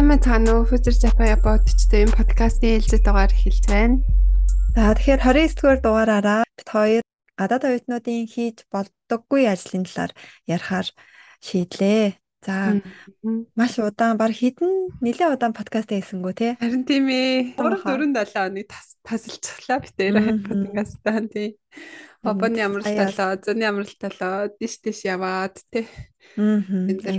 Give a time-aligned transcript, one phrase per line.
[0.00, 0.64] Сайн мэцгаана уу?
[0.64, 4.00] Future Japan бодчтой энэ подкастын ээлжид дугаар эхэлж байна.
[4.72, 7.04] За тэгэхээр 29 дугаар дугаараараа бид хоёр
[7.36, 10.12] гадаад оюутнуудын хийж болдоггүй ажлын талаар
[10.48, 10.88] ярихаар
[11.44, 12.16] шийдлээ.
[12.40, 12.80] За
[13.52, 16.56] маш удаан баг хідэн нэлээд удаан подкаст хийсэнгүү те.
[16.56, 17.60] Харин тийм ээ.
[17.60, 18.72] 3 4 7 хоног
[19.04, 20.16] тасалцглаа битээр
[20.48, 21.60] подкастаа тий.
[22.24, 25.84] Обоны амралталаа, зөний амралталаа, диш диш яваад тий.
[26.40, 26.64] Аа.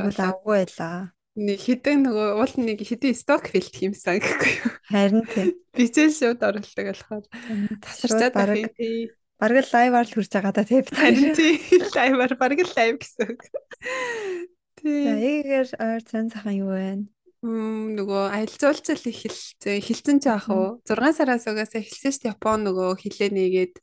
[0.01, 1.13] Бол авгүй байлаа.
[1.31, 4.71] Нэг хідэн нөгөө уул нэг хідэн сток хэлт хиймсэн гэхгүй юу.
[4.91, 5.55] Харин тий.
[5.71, 7.23] Бичээ шууд оролдог болохоор
[7.79, 8.67] тасарчаад бараг
[9.39, 10.83] бараг лайваар л хүрч байгаа да тий.
[10.83, 11.55] Харин тий.
[11.95, 13.39] Лайваар бараг лайв гэсэн.
[14.75, 15.03] Тий.
[15.07, 17.07] За эгээр ойр цан цахан юу вэ?
[17.41, 19.79] Мм нөгөө аялал жуулчлал эхэлсэн.
[19.79, 20.83] Эхэлсэн ч яах вэ?
[20.83, 22.33] 6 сараас угаасаа эхэлсэн шүү дээ.
[22.35, 23.75] Япон нөгөө хилээ нээгээд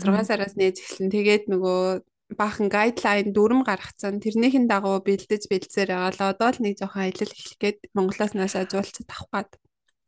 [0.00, 1.10] 6 сараас нээж эхэлсэн.
[1.10, 4.18] Тэгээд нөгөө баахан гайдлайн дүрм гаргацсан.
[4.18, 8.66] Тэрнийхэн дагуу бэлдэж бэлдсээр байгаа л одоо л нэг жоохон аялал эхлэх гээд Монголоос наашаа
[8.66, 9.50] жуулчд авах гад.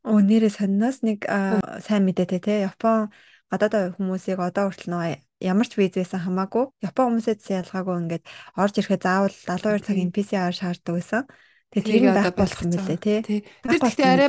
[0.03, 2.67] Оо нэрээ сонноос нэг сайн мэдээтэй те.
[2.67, 3.15] Япон
[3.53, 5.15] гадаад хүмүүсийг одоо хүртэл нөгөө
[5.47, 8.25] ямар ч визээсэн хамаагүй Япон хүмүүсээс ялгаагүй ингээд
[8.59, 11.23] орж ирэхэд заавал 72 цагийн PCR шаарддаг байсан.
[11.71, 13.19] Тэгээ тэр байх болсон мөлий тий.
[13.23, 14.29] Тэр гэхдээ арай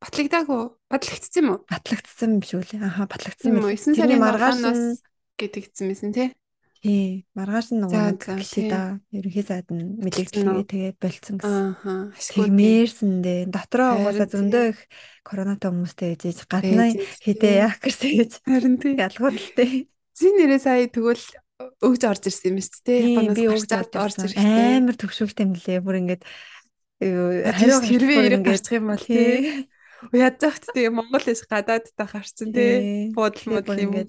[0.00, 0.62] батлагдаагүй.
[0.88, 1.58] Батлагдсан юм уу?
[1.66, 2.84] Батлагдсан юм шүү лээ.
[2.84, 3.74] Аха батлагдсан юм уу?
[3.74, 4.82] 9 сарын маргаанаас
[5.36, 6.28] гэдэгцсэн байсан тий.
[6.82, 9.00] Тий, маргааш нь нөгөө гэлээ.
[9.10, 11.56] Ерөнхий сайд нь мэдээлэлгээ тэгээ болцсон гэсэн.
[11.72, 11.94] Ааха.
[12.14, 13.40] Тэгмээрсэн дээ.
[13.48, 14.80] Дотроо угаасаа зөндөө их
[15.24, 16.92] коронатай хүмүүстэй ээжиж гаднаа
[17.24, 18.32] хідээ яах гэсэн гэж.
[18.44, 18.94] Харин тий.
[18.94, 19.70] Ялгуултай.
[20.14, 21.26] Зин нэрээ сая тэгвэл
[21.80, 23.00] өгж орж ирсэн юм шүү дээ.
[23.16, 25.80] Японоос би өгж орж ирэхдээ амар төвшөлтэй юм лээ.
[25.80, 26.22] Бүр ингээд
[27.00, 29.68] хариу хэрвээ ирэх гарчих юм бол тий.
[30.12, 33.12] Ядзахт тий Монгол эс гадаадтай гарцсан тий.
[33.16, 34.08] Модал юм.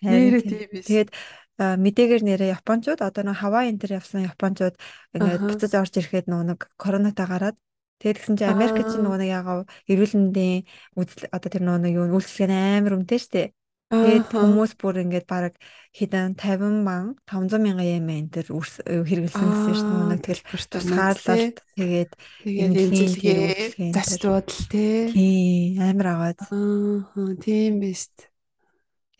[0.00, 0.86] Нэрээ тий биш.
[0.86, 1.10] Тэгээд
[1.60, 4.76] мэдээгээр нэрээ японочууд одоо нэг Хавай энэ төр явсан японочууд
[5.12, 7.56] ингээд буцаж орж ирэхэд нэг коронатай гараад
[8.00, 10.64] тэгээд гисэн чи Америк чинь нөгөө нэг ягаа эрүүл мэндийн
[10.96, 13.52] үзэл одоо тэр нөгөө нэг юу үйлчлэг амар өмтэй штэ.
[13.90, 15.58] Тэгээд хүмүүс бүр ингээд баг
[15.98, 18.46] хэдэн 50 ман 500 мянган йен энэ төр
[18.86, 20.10] хэрэгэлсэн гэсэн шүү дээ.
[20.14, 22.12] Нэг тэгэл тусгаарлалт тэгээд
[22.46, 26.38] эмчилгээ зочдууд л тий амар агаад.
[26.54, 28.29] Аа тийм дээ.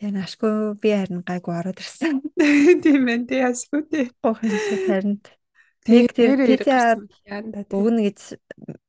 [0.01, 2.21] Яг ашгүй би харин гайгүй ороод ирсэн.
[2.83, 4.05] Тийм ээ тий ашгүй тий.
[4.25, 5.15] Гохон шиг харин.
[5.85, 6.97] Тэг тэр пицца
[7.73, 8.19] өгнө гэж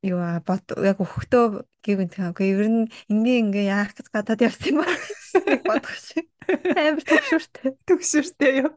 [0.08, 2.52] юу бод яг өгөхдөө гівэн таагүй.
[2.52, 2.80] Ер нь
[3.12, 5.60] ингээ ингээ яах гэж гадаад явсан юм байна.
[5.68, 6.28] Бодох шиг.
[6.48, 7.70] Амар төгшөртэй.
[7.88, 8.72] Төгшөртэй юу.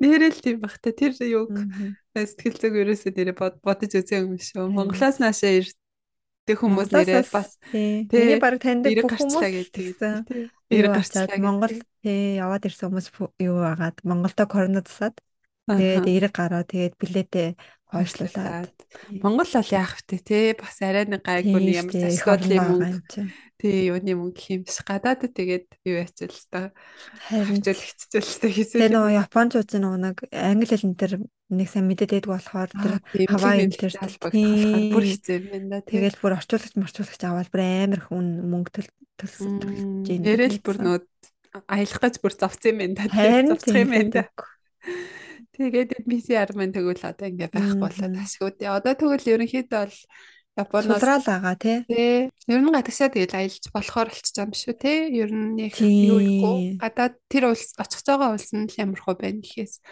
[0.00, 1.52] Нэрэл тийм бах та тэр юу
[2.16, 4.72] сэтгэл зүг ерөөсөө нэрэ бодож үзээ юм шүү.
[4.72, 5.60] Монголоос наашаа
[6.46, 8.06] ирдэг хүмүүс нэрээ бас тий.
[8.38, 10.30] Бараг таньдаг бүх хүмүүс гэсэн.
[10.70, 11.74] Эрг гарцлаа Монгол
[12.06, 13.10] тий яваад ирсэн хүмүүс
[13.42, 13.98] юу агаад?
[14.06, 15.18] Монголдо корона тусаад.
[15.66, 16.62] Тэгээд эрг гараа.
[16.62, 17.58] Тэгээд билетээ
[17.90, 18.74] хойшлуулад
[19.22, 20.38] Монгол бол яах вэ те?
[20.58, 21.88] Бас арай нэг гайгүй юм
[22.58, 22.82] уу
[23.56, 26.60] тий юуны мөнгө хиймс гадаад тэгээд юу яцвал та?
[27.30, 32.12] Хавчил хэцүүлстэй хийсэн тэр нөгөө японочууд нөгөө нэг англи хэл энэ төр нэг сайн мэдээд
[32.20, 32.94] байдаг болохоор тэр
[33.32, 34.36] хаваа энэ төр талбарт
[34.92, 38.70] бүр хэцүү юм байна тэгээд бүр орчуулагч марчуулагч аваад бүр амар хүн мөнгө
[39.16, 39.56] төлсөн
[40.04, 41.00] нэрэл бүр нөгөө
[41.64, 43.08] аялах гэж бүр зовцсон юм байна та
[43.48, 44.28] зовцох юм байна
[45.56, 48.52] Тэгээд PCR маань тэгвэл одоо ингээ байхгүй болоод ашгүй.
[48.68, 49.96] Одоо тэгвэл ерөнхийдөө бол
[50.56, 51.84] Японоос судрал байгаа тий.
[51.84, 52.32] Тий.
[52.48, 55.12] Ер нь гадагшаа тэгэл аялж болохоор болчих юм шүү тий.
[55.12, 56.80] Ер нь яг юу ихгүй.
[56.80, 59.84] Гадаад тэр улс очих байгаа улс нь ямар хөө байна гэхээс.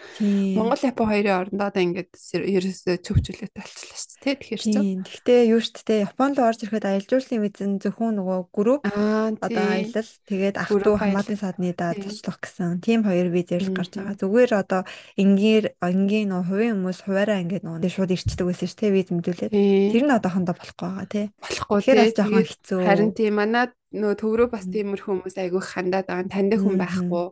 [0.57, 4.33] Монгол Япон хоёрын орондоо одоо ингээд ерөөсөө чөвчлөлтэй болчихлоо шүү тий.
[4.41, 5.05] Тэгэхээр чинь.
[5.05, 6.05] Гэхдээ юу шүү дээ.
[6.09, 10.97] Япон руу орж ирэхэд аялал жуулчлалын визэн зөвхөн нөгөө групп одоо аялал тэгээд ах トゥ
[10.97, 14.17] хамаатан садны даа зочлох гэсэн тийм хоёр визээр гарч байгаа.
[14.17, 14.81] Зүгээр одоо
[15.13, 18.89] ингээр ангийн нөгөө хувийн хүмүүс хуваараа ингээд нөгөө шууд ирчдэг байсан шүү тий.
[18.95, 19.53] Виз мэдүүлээд.
[19.93, 21.25] Тэр нь одоохондоо болохгүй байгаа тий.
[21.43, 22.79] Болохгүй тэгэхээр жоохон хэцүү.
[22.85, 26.31] Харин тийм манад нөө төврөө бас тиймэрхүү хүмүүс айгүйх хандаад байгаа.
[26.31, 27.25] Таньдаг хүн байхгүй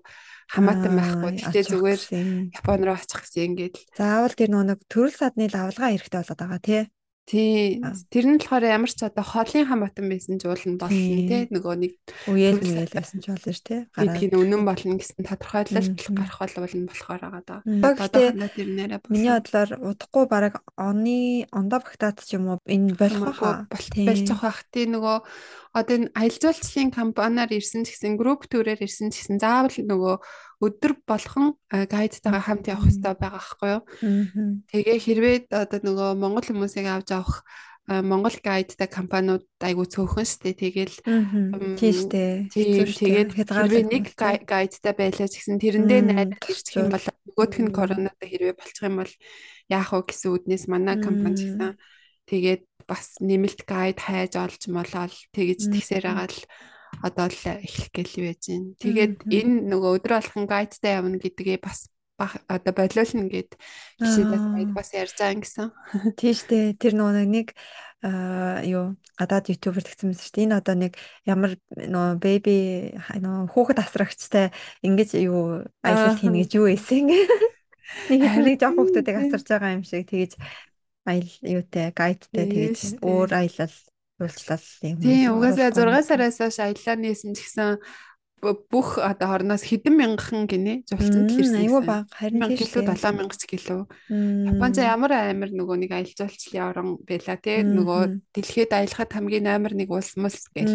[0.53, 1.31] хамаатан байхгүй.
[1.43, 2.01] Гэтэ зүгээр
[2.53, 3.75] Япон руу очих гэсэн ингээд.
[3.97, 6.81] Заавал тэр нөгөө төрөл садны лавлгаа эрэхтэй болоод байгаа тий.
[7.23, 7.79] Тий.
[8.11, 11.47] Тэр нь болохоор ямар ч одоо хоолын хамаатан байсан ч уулна болно тий.
[11.47, 11.93] Нөгөө нэг
[12.27, 13.79] үеэл мэйл байсан ч болно ш тий.
[13.95, 14.27] Гараад.
[14.35, 17.61] үнэн болно гэсэн тодорхойлолт гарах болно болохоор байгаа даа.
[17.63, 23.39] Одоо тэр нэрэ Миний бодлоор удахгүй баг оны ондоо багтаад ч юм уу энэ болох
[23.39, 23.71] хаа.
[23.71, 25.23] болчих байх тий нөгөө
[25.73, 30.15] одоо энэ аялал жуулчлалын компаниар ирсэн гэсэн групп төрөөр ирсэн гэсэн заавал нөгөө
[30.61, 33.81] өдөр болгон гайдтайгаа хамт явах хэрэгтэй байгаа байхгүй юу.
[34.69, 37.41] Тэгээ хэрвээ одоо нөгөө монгол хүмүүсийг авч авах
[37.83, 40.55] Монгол гайдтай компаниуд айгу цөөхөн штэ.
[40.55, 42.47] Тэгэл тийм штэ.
[42.47, 48.55] тэгээд хэрвээ нэг гайдтай байлаа гэсэн тэрэндээ найдаж ирчих юм бол нөгөөх нь коронавитой хэрвээ
[48.55, 49.13] болчих юм бол
[49.67, 51.75] яах вэ гэсэн үднээс манай компани гэсэн.
[52.23, 56.39] Тэгээд бас нэмэлт гайд хайж олж молоод тэгэж тэгсээр байгаа л
[57.01, 58.69] одоо л эхлэх гээл байж байна.
[58.77, 61.89] Тэгээд энэ нөгөө өдөр болгон гайдтай явна гэдгээ бас
[62.21, 63.57] одоо болиулна гэд
[63.97, 64.45] гişэдээс
[64.77, 65.67] бас ярьж байгаа гэсэн.
[66.19, 66.77] Тийш дээ.
[66.77, 67.57] Тэр нөгөө нэг
[68.69, 70.45] юу гадаад ютубер гэсэн мэт шүү дээ.
[70.45, 70.93] Энэ одоо нэг
[71.25, 72.57] ямар нөгөө бэби
[72.99, 74.45] нөгөө хүүхэд асрагчтай
[74.85, 77.09] ингэж юу аялал хийнэ гэж юу ийсэн.
[78.09, 80.39] Нэг нэг жоох хүүхдүүдийг асарж байгаа юм шиг тэгэж
[81.05, 83.75] аял юутай гайдтай тэгэж өөр аялал
[84.19, 84.97] уулзлал юм.
[85.03, 87.81] Тийм угаасаа 6 сараас хойш аяллаа нээсэн ч гэсэн
[88.67, 91.61] бүх одоо хорноос хэдэн мянган гинэ зулцсан дэлгэрсэн.
[91.63, 92.09] Айгүй баг.
[92.11, 93.87] Харин кг 7000 ч кг.
[94.09, 98.01] Японд ямар амар нөгөө нэг аялал жуулчлалын орон байла тий нөгөө
[98.33, 100.69] дэлхийд аялахад хамгийн номер нэг улс мус гэж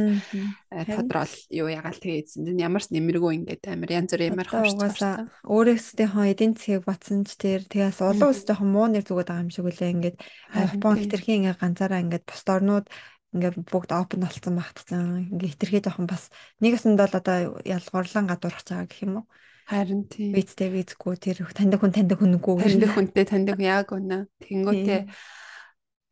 [0.70, 2.54] тодорол юу ягаал тэгээдсэн.
[2.56, 5.28] Ямар ч нэмэргүй ингээд амар янз бүрийн ямар хавчсан.
[5.44, 9.44] Өөрөөсөө хон эдийн засгийг батсан ч тэр тэгээс улан улс жоохон муу нэр зүгээд байгаа
[9.44, 10.16] юм шиг үлээ ингээд
[10.54, 12.86] Япон хэтэрхий ингээд ганцаараа ингээд бус орнууд
[13.34, 15.28] ингээд бүгд open болсон багтсан.
[15.32, 16.32] Ингээ хитрхээ жоохон бас
[16.64, 19.26] нэгэсэнд бол одоо ялгуурлан гадуурах байгаа гэх юм уу?
[19.68, 20.32] Харин тийм.
[20.32, 22.64] Визтэй визгүй тэр таньдаг хүн таньдаг хүнгүй.
[22.64, 24.24] Таньдаг хүнтэй таньдаг яг үнэ.
[24.40, 25.00] Тэнгүүтээ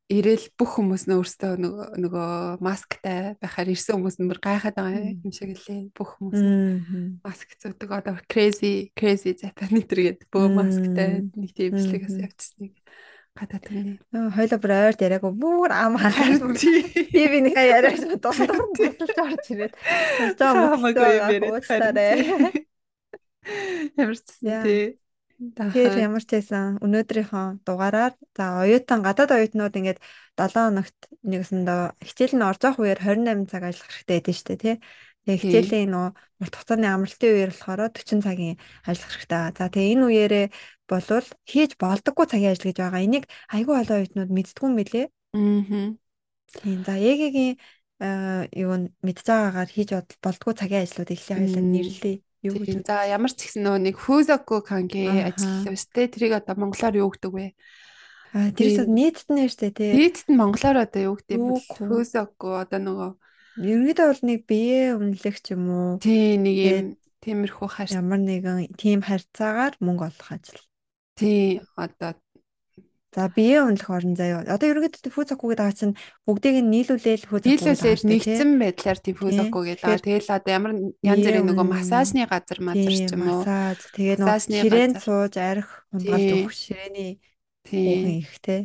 [0.06, 2.30] ирээл бүх хүмүүс нь өөрсдөө нөгөө нөгөө
[2.62, 5.90] масктай байхаар ирсэн хүмүүс нь бүр гайхаад байгаа юм шиг лээ.
[5.90, 6.40] Бүх хүмүүс
[7.26, 12.76] маск зүүдэг одоо crazy crazy Japan гэдэг бөө масктай нэг тийм бичлэгээс явчихсныг
[13.38, 14.30] гадаад байна.
[14.36, 16.40] Хойло бүр ойр яриаггүй бүр ам хахаар
[17.12, 19.74] би би нэг яриаж дундуур бэлж орж ирээд.
[20.40, 21.56] Таамаагүй юм яриад
[24.00, 24.98] ямар ч тий.
[25.36, 26.80] Тэгэхээр ямар ч байсан.
[26.80, 30.00] Өнөөдрийнхөө дугаараар за оюутан гадаад оюутнууд ингээд
[30.40, 30.98] 7 хоногт
[31.28, 34.76] нэгсэндээ хичээл нь орж явах үеэр 28 цаг ажиллах хэрэгтэй байдэн шүү дээ тий.
[35.26, 36.06] Тэгээ хичээлийн нөө
[36.38, 38.56] урт хугацааны амралтын үеэр болохоор 40 цагийн
[38.86, 39.42] ажиллах хэрэгтэй.
[39.58, 40.46] За тэгээ энэ үеэрээ
[40.86, 43.02] болвол хийж болдоггүй цагийн ажил гэж байгаа.
[43.02, 45.06] Энийг айгүй олон оюутнууд мэддгүй мөлий.
[45.34, 45.98] Аа.
[46.62, 46.78] Тийм.
[46.86, 47.58] За ээгийн
[48.54, 49.90] юу мэдж байгаагаар хийж
[50.22, 52.16] болдоггүй цагийн ажлууд эхлээ хоёлаа нэрлэе.
[52.46, 52.86] Юу гэж.
[52.86, 56.12] За ямар ч ихсэн нөө нэг Fusaku Kange ажиллав штэ.
[56.12, 57.46] Тэрийг одоо монголоор юу гэдэг вэ?
[58.36, 59.90] А тэрээс нийтд нь штэ тий.
[59.96, 61.58] Нийтд нь монголоор одоо юу гэдэг вэ?
[61.88, 63.10] Fusaku одоо нөгөө
[63.56, 65.90] Ерөнхийдөө бол нэг бие үнэлэх ч юм уу.
[66.02, 66.86] Тий, нэг юм
[67.24, 70.60] тиймэрхүү харь ямар нэгэн тийм харьцаагаар мөнгө олох ажил.
[71.16, 72.14] Тий, одоо
[73.16, 74.44] За бие үнэлэх орон заяа.
[74.44, 75.96] Одоо ерөнхийдөө фүзаку гэдэг байгаа чинь
[76.28, 80.04] бүгдийг нь нийлүүлээл фүзаку нийлүүлээд нэгдсэн байдлаар тийм фүзаку гэдэг.
[80.04, 83.40] Тэгэл одоо ямар янз бүрийн нөгөө массажны газар мазар ч юм уу.
[83.40, 83.78] Массаж.
[83.96, 87.10] Тэгээ нөгөө ширээн сууж арх хунгалд өгөх ширээний
[87.64, 88.62] хүүхэн ихтэй.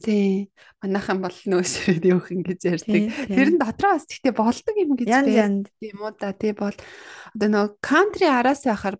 [0.00, 0.48] Тий.
[0.80, 3.02] Манайхан бол нөөсрээд явах ингэж ярьдаг.
[3.28, 5.68] Тэр нь дотроо бас тэгтээ болдог юм гэж байна.
[5.76, 6.32] Тийм үү да.
[6.32, 8.96] Тий бол одоо нөгөө кантри араас байхаар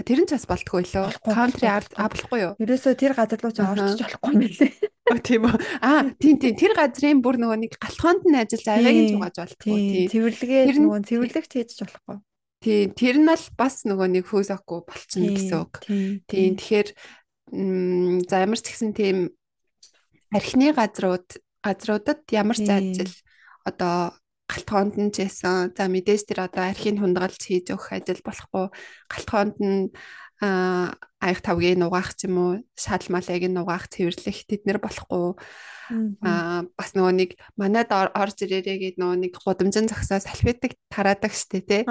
[0.00, 1.12] тэр нь ч бас болтгүй лөө.
[1.28, 2.52] Кантри ард авахгүй юу?
[2.56, 4.72] Ерөөсөө тэр газар руу ч орчих болохгүй юм лээ.
[5.24, 5.56] Тийм үү.
[5.84, 9.76] Аа, тийм тийм тэр газрын бүр нөгөө нэг галхоонд нь ажиллаж аваагийн ч угааж болтгүй.
[9.76, 10.08] Тийм.
[10.12, 12.16] Цэвэрлэгээ нөгөө цэвэрлэгч хийж болохгүй.
[12.58, 15.74] Тийм, тэр нь л бас нөгөө нэг хөөсөхгүй болчихно гэсэн үг.
[16.28, 16.52] Тийм.
[16.58, 16.88] Тэгэхээр
[18.28, 19.16] за ямар ч гэсэн тийм
[20.32, 21.28] архины газрууд
[21.64, 23.12] газруудад ямар ажил
[23.64, 24.16] одоо
[24.48, 25.76] галтгоонд нь жисэн.
[25.76, 28.66] За мэдээж тэр одоо архийн хундагалж хийж өгөх ажил болохгүй.
[29.12, 29.92] Галтгоонд нь
[30.40, 35.36] аяг тавгийг нугаах ч юм уу шал малыг нугаах цэвэрлэх тэд нэр болохгүй.
[36.24, 41.60] Аа бас нөгөө нэг манад орж ирээрээ гээд нөгөө нэг гудамжин зогсоо салфетик тараадаг штэ
[41.60, 41.82] тий.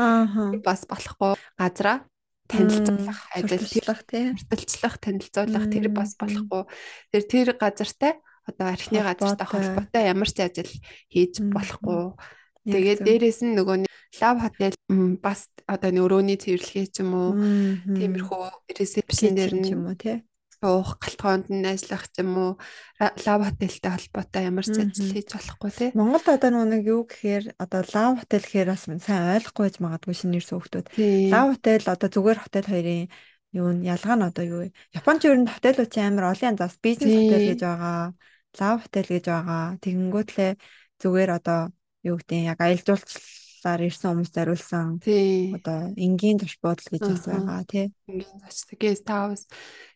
[0.63, 1.35] Бас болохгүй.
[1.59, 2.07] Газра
[2.47, 3.67] танилцуулах ажил
[4.07, 4.31] тий.
[4.47, 6.63] хурдчлах танилцуулах тэр бас болохгүй.
[7.11, 10.03] Тэр тэр газартай одоо архины газартай холбоотой.
[10.07, 10.71] ямар ч ажил
[11.11, 12.15] хийж болохгүй.
[12.67, 13.87] Тэгээд дээрэс нь нөгөө
[14.19, 14.75] лав хотел
[15.21, 17.31] бас одоо нөрөөний цэвэрлэгээ ч юм уу.
[17.85, 20.23] Тиймэрхүү ресепшн дээр нь юм уу тий?
[20.61, 22.51] уух галтгоонд нь ажиллах ч юм уу.
[22.97, 25.89] Лав хотелтэй холбоотой ямар ч ажил хийж болохгүй тий?
[25.93, 30.45] Монголд одоо нэг юу гэхээр одоо лав хотел гэхээр бас сайн ойлгохгүй байж магадгүй шинээр
[30.49, 30.87] сөөхтүүд
[31.29, 33.05] лав хотел одоо зүгээр хотел хоёрын
[33.53, 34.73] юу нь ялгаа нь одоо юу вэ?
[34.97, 38.17] Японд ч ер нь хотелууд ч амар олон янзаас бизнес хотел гэж байгаа
[38.59, 39.65] лав хотел гэж байгаа.
[39.81, 40.51] Тэгэнгүүтлээ
[41.01, 41.61] зүгээр одоо
[42.03, 44.87] юу гэдэг яг аялал жуулчлалаар ирсэн хүмүүс зориулсан.
[45.57, 47.85] Одоо энгийн турш буудал гэж бас байгаа тий.
[48.09, 49.43] Энгийн зочд гээс таавс.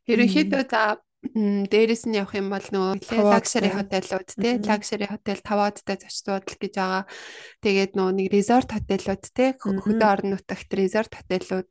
[0.09, 6.25] Ерөнхийдөө за дээрэс нь явах юм бол нөгөө лагшери хотелууд тий лагшери хотел таваадтай зочд
[6.25, 7.05] буудал гэж байгаа.
[7.61, 11.69] Тэгээд нөгөө нэг резорт хотелууд тий хөдөө орон нутагт резорт хотелууд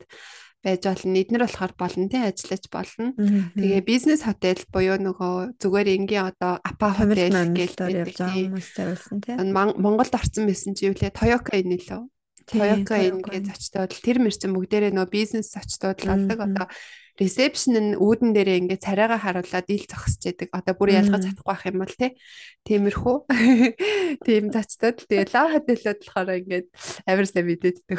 [0.61, 1.17] байж болно.
[1.17, 3.13] Эднэр болохоор болно тий ажиллаж болно.
[3.57, 9.19] Тэгээ бизнес хотел буюу нөгөө зүгээр энгийн одоо апа хотел гэж явж байгаа хүмүүс зориулсан
[9.25, 9.35] тий.
[9.37, 12.03] Монголд орсон байсан чи юу лээ Toyota энэ лөө.
[12.51, 16.67] Toyota гэж зочдод тэр мэрчэн бүгдээрээ нөгөө бизнес зочдод л алдаг одоо
[17.21, 20.49] ресепшн нь үүдэн дээрээ ингээд царайгаа харуулад ил зогсож яадаг.
[20.57, 22.11] Одоо бүр ялгаж чадахгүй байх юм бол тий.
[22.65, 23.17] Тиймэрхүү.
[24.27, 26.69] Тийм зочдод тэгээ лав хотелод болохоор ингээд
[27.05, 27.99] авирсаа мэдээддэг.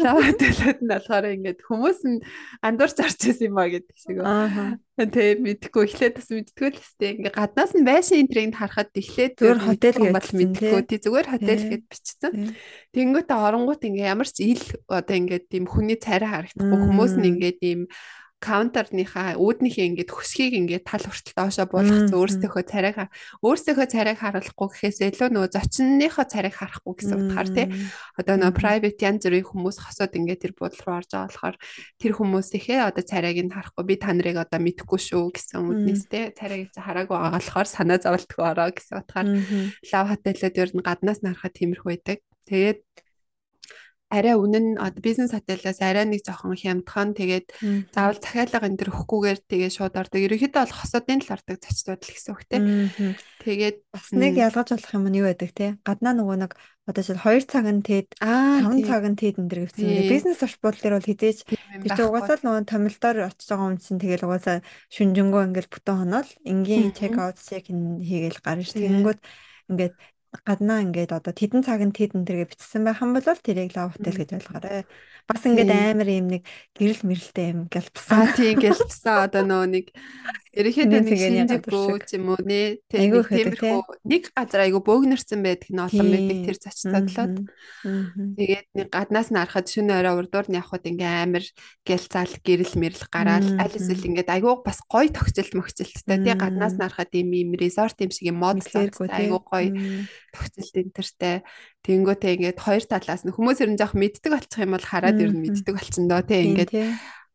[0.00, 2.18] Лав хотелод нь болохоор ингээд хүмүүс нь
[2.64, 4.16] андуурч орж исэн юм а гэдэг шиг.
[4.24, 4.80] Аа.
[5.00, 9.60] Тэгээ мэдхгүй эхлээд бас мэдтгүй л хэвчээ ингээ гаднаас нь байшин энтрийг харахад эхлээд зүгээр
[9.64, 12.32] хотел гэж мэдхгүй тий зүгээр хотел гэж бичсэн.
[12.92, 14.60] Тэнгүүтээ оронгууд ингээ ямар ч ил
[14.92, 17.80] одоо ингээ тийм хүний царай харагдахгүй хүмүүс нь ингээ тийм
[18.40, 23.12] каунтерныхаа үүднийхээ ингээд хөсгийг ингээд тал хүртэл доошоо буулгах өөрсдийнхөө царайг
[23.44, 27.66] өөрсдийнхөө царайг харуулахгүй гэхээс илүү нөгөө зочныхоо царайг харахгүй гэсэн утгаар тий.
[28.16, 31.56] Одоо нөгөө private янз бүрийн хүмүүс хосоод ингээд тэр буудлын руу орж байгаа болохоор
[32.00, 36.24] тэр хүмүүсийнхээ одоо царайг нь харахгүй би та нарыг одоо мэдэхгүй шүү гэсэн үднэс тий.
[36.32, 39.28] Царайг хараагүй байгаа болохоор санаа зовлтгүй ороо гэсэн утгаар
[39.92, 42.18] лав хотелүүд ер нь гаднаас нарахад тиймэрхүү байдаг.
[42.48, 42.80] Тэгээд
[44.10, 47.46] арай үнэн бизнес хотелоос арай нэг жоохон хямдхан тэгээд
[47.94, 50.18] заавал захиалга энэ төр өгөхгүйгээр тэгээд шууд ордог.
[50.18, 52.58] Ерөнхийдөө бол хосуудын л ордог зочдод л гэсэн үг те.
[53.46, 55.78] Тэгээд бас нэг ялгаж болох юм нь юу байдаг те.
[55.86, 56.52] Гаднаа нөгөө нэг
[56.90, 60.10] одоо жишээл 2 цаг нь тэгэд 5 цаг нь тэгэд энэ төр гэсэн.
[60.10, 61.38] Бизнес орчбол дээр бол хизээч
[61.86, 64.58] тэр угаасаа л нөгөө томилдоор очиж байгаа юм чинь тэгэл угаасаа
[64.90, 68.74] шүнжэнгөө ингээл бүтэн хоноол энгийн чек аут чек хийгээл гарна ш.
[68.74, 69.20] Тэгэнгүүт
[69.70, 69.94] ингээд
[70.30, 74.14] гаднаа ингээд одоо тэдэн цаг нь тэдэн тэргээ бичсэн байх юм бол тэрийг лав хотел
[74.14, 74.86] гэж ойлгоорой.
[75.26, 76.42] Бас ингээд амар юм нэг
[76.78, 78.38] гэрэл мэрэлтэй юм гэлбсэн.
[78.38, 79.86] Тийм гэлбсэн одоо нөө нэг
[80.50, 86.08] ерөнхийдөө нэг шинжэхгүй ч юм уу нэ тиймэрхүү нэг газар айгу бөөгнөрсөн байдаг нь олон
[86.10, 87.34] байдаг тэр зочдлоод.
[88.34, 91.44] Тэгээд нэг гаднаас нь харахад шөнө орой урдуур нь явхад ингээ амар
[91.86, 96.82] гэлцаал гэрэл мэрэл гараал аль эсвэл ингээд айгу бас гой тогтцолт мөгцөлттэй тий гаднаас нь
[96.82, 99.70] харахад юм юм резорт юм шиг юм мод айгу гой
[100.34, 101.46] тогтцолт энтертэй
[101.86, 105.30] тэнгүүтээ ингээд хоёр талаас нь хүмүүс ер нь жоох мэддэг болчих юм бол хараад ер
[105.30, 106.70] нь мэддэг болчихно доо тий ингээд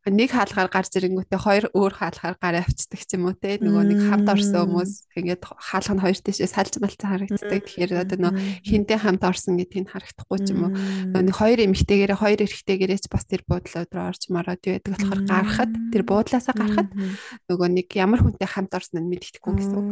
[0.05, 3.57] нэг хаалгаар гарч ирэнгүүтээ хоёр өөр хаалгаар гараа авчдаг ч юм уу те.
[3.57, 7.65] Нөгөө нэг хамт орсон хүмүүс ингээд хаалх нь хоёр тишээ салж малцсан харагддаг.
[7.65, 10.77] Тэгэхээр одоо нөгөө хинтээ хамт орсон гэдгийг харагдахгүй ч юм уу.
[11.09, 15.21] Нөгөө нэг хоёр эмэгтэйгээрээ хоёр эрэгтэйгээрээ ч бас тэр буудлаа руу орж мараад байдаг болохоор
[15.25, 16.89] гарахад тэр буудлаасаа гарахад
[17.49, 19.87] нөгөө нэг ямар хүнтэй хамт орсон нь мэддэхгүй гэсэн үг.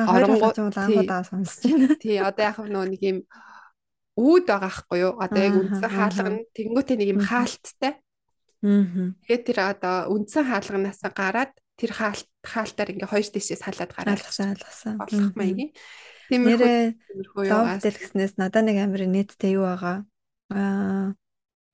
[0.00, 1.92] Оронгууд анхудаа сонсож байна.
[2.00, 3.18] Тий одоо яг нөгөө нэг юм
[4.16, 5.12] үүд байгаа хгүй юу?
[5.20, 7.92] Одоо яг үндсэн хаалга нь тэгэнгүүтээ нэг юм хаалттай
[8.62, 14.54] Тэгээд тэр одоо үндсэн хаалганаас гараад тэр хаалт хаалтаар ингээ хоёр тишээс халаад гараад алгасан
[14.54, 15.70] алгасан болох маягийн.
[16.30, 20.06] Тиймэрхүү лав дэлгэснээс надад нэг амир нийтдээ юу байгаа.
[20.54, 21.18] Аа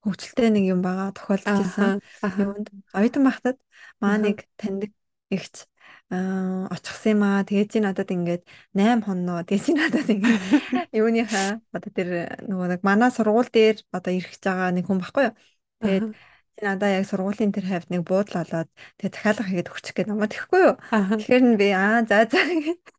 [0.01, 2.01] хөвчлөлтэй нэг юм байгаа тохиолдож байсан.
[2.39, 3.57] Юунд оюутан багтад
[4.01, 4.91] маа нэг таньдаг
[5.29, 5.67] ихч
[6.09, 7.43] аа очихсан юм аа.
[7.43, 8.43] Тэгээд чи надад ингээд
[8.73, 9.43] 8 хоноо.
[9.45, 10.41] Тэгээд чи надад ингээд
[10.99, 12.09] юуныхаа одоо тэр
[12.47, 15.35] нөгөө нэг манай сургууль дээр одоо ирэх гэж байгаа нэг хүн баггүй юу.
[15.83, 16.07] Тэгээд
[16.63, 20.61] надаа яг сургуулийн тэр хавьд нэг буудал олоод тэгээ захиалга хийгээд өгчих гээд намайг тэгэхгүй
[20.67, 20.75] юу.
[21.15, 22.39] Тэгэхээр нь би аа за за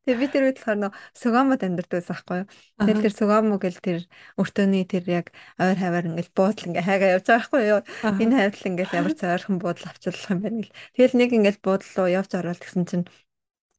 [0.05, 2.49] тэгээ би тэр үед болохоор нөө Сугамод амьдардаг байсан байхгүй юу.
[2.81, 3.99] Тэгээд тэр Сугамо гэл тэр
[4.41, 5.27] өртөөний тэр яг
[5.61, 7.81] ойр хаваар ингээл буудал ингээ хайгаа явж байгаа байхгүй юу.
[8.23, 10.77] Энэ хавьд ингээл ямар ч ойрхон буудал авчлах юм байна гэл.
[10.97, 13.07] Тэгэл нэг ингээл буудал руу явж ороод гэсэн чинь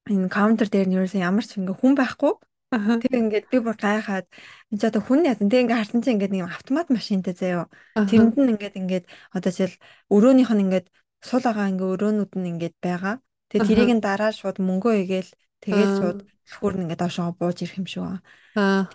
[0.10, 2.34] энэ каунтер дээр нь ерөөсөн ямар ч ингээ хүн байхгүй
[2.72, 4.32] Тэр ингээд би бүр гайхаад
[4.72, 5.52] энэ ч одоо хүн яасан.
[5.52, 7.68] Тэг ингээд харсан чинь ингээд нэг автомат машинтай заяо.
[8.00, 9.76] Тэрэнд нь ингээд ингээд одоо жишээл
[10.08, 10.88] өрөөнийх нь ингээд
[11.20, 13.20] сул байгаа ингээд өрөөнүүд нь ингээд байгаа.
[13.52, 17.76] Тэгээ тэрийг нь дараа шууд мөнгөө игээл тэгээд шууд шүүр нь ингээд доошоо бууж ирэх
[17.76, 18.24] юм шиг байна.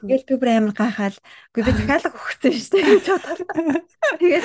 [0.00, 1.18] Тэгэл би бүр амар гайхаал.
[1.52, 3.40] Үгүй би захиалга өгсөн шүү дээ гэж бодоод.
[4.20, 4.44] Тэгээд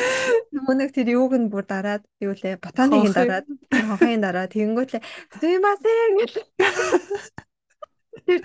[0.75, 5.03] нэг тэр юуг нь бүр дараад юу лээ ботаныг нь дараад хонхыг нь дараад тэгэнгүүтлээ
[5.39, 6.33] сүймасээ гэж
[8.25, 8.39] Тэр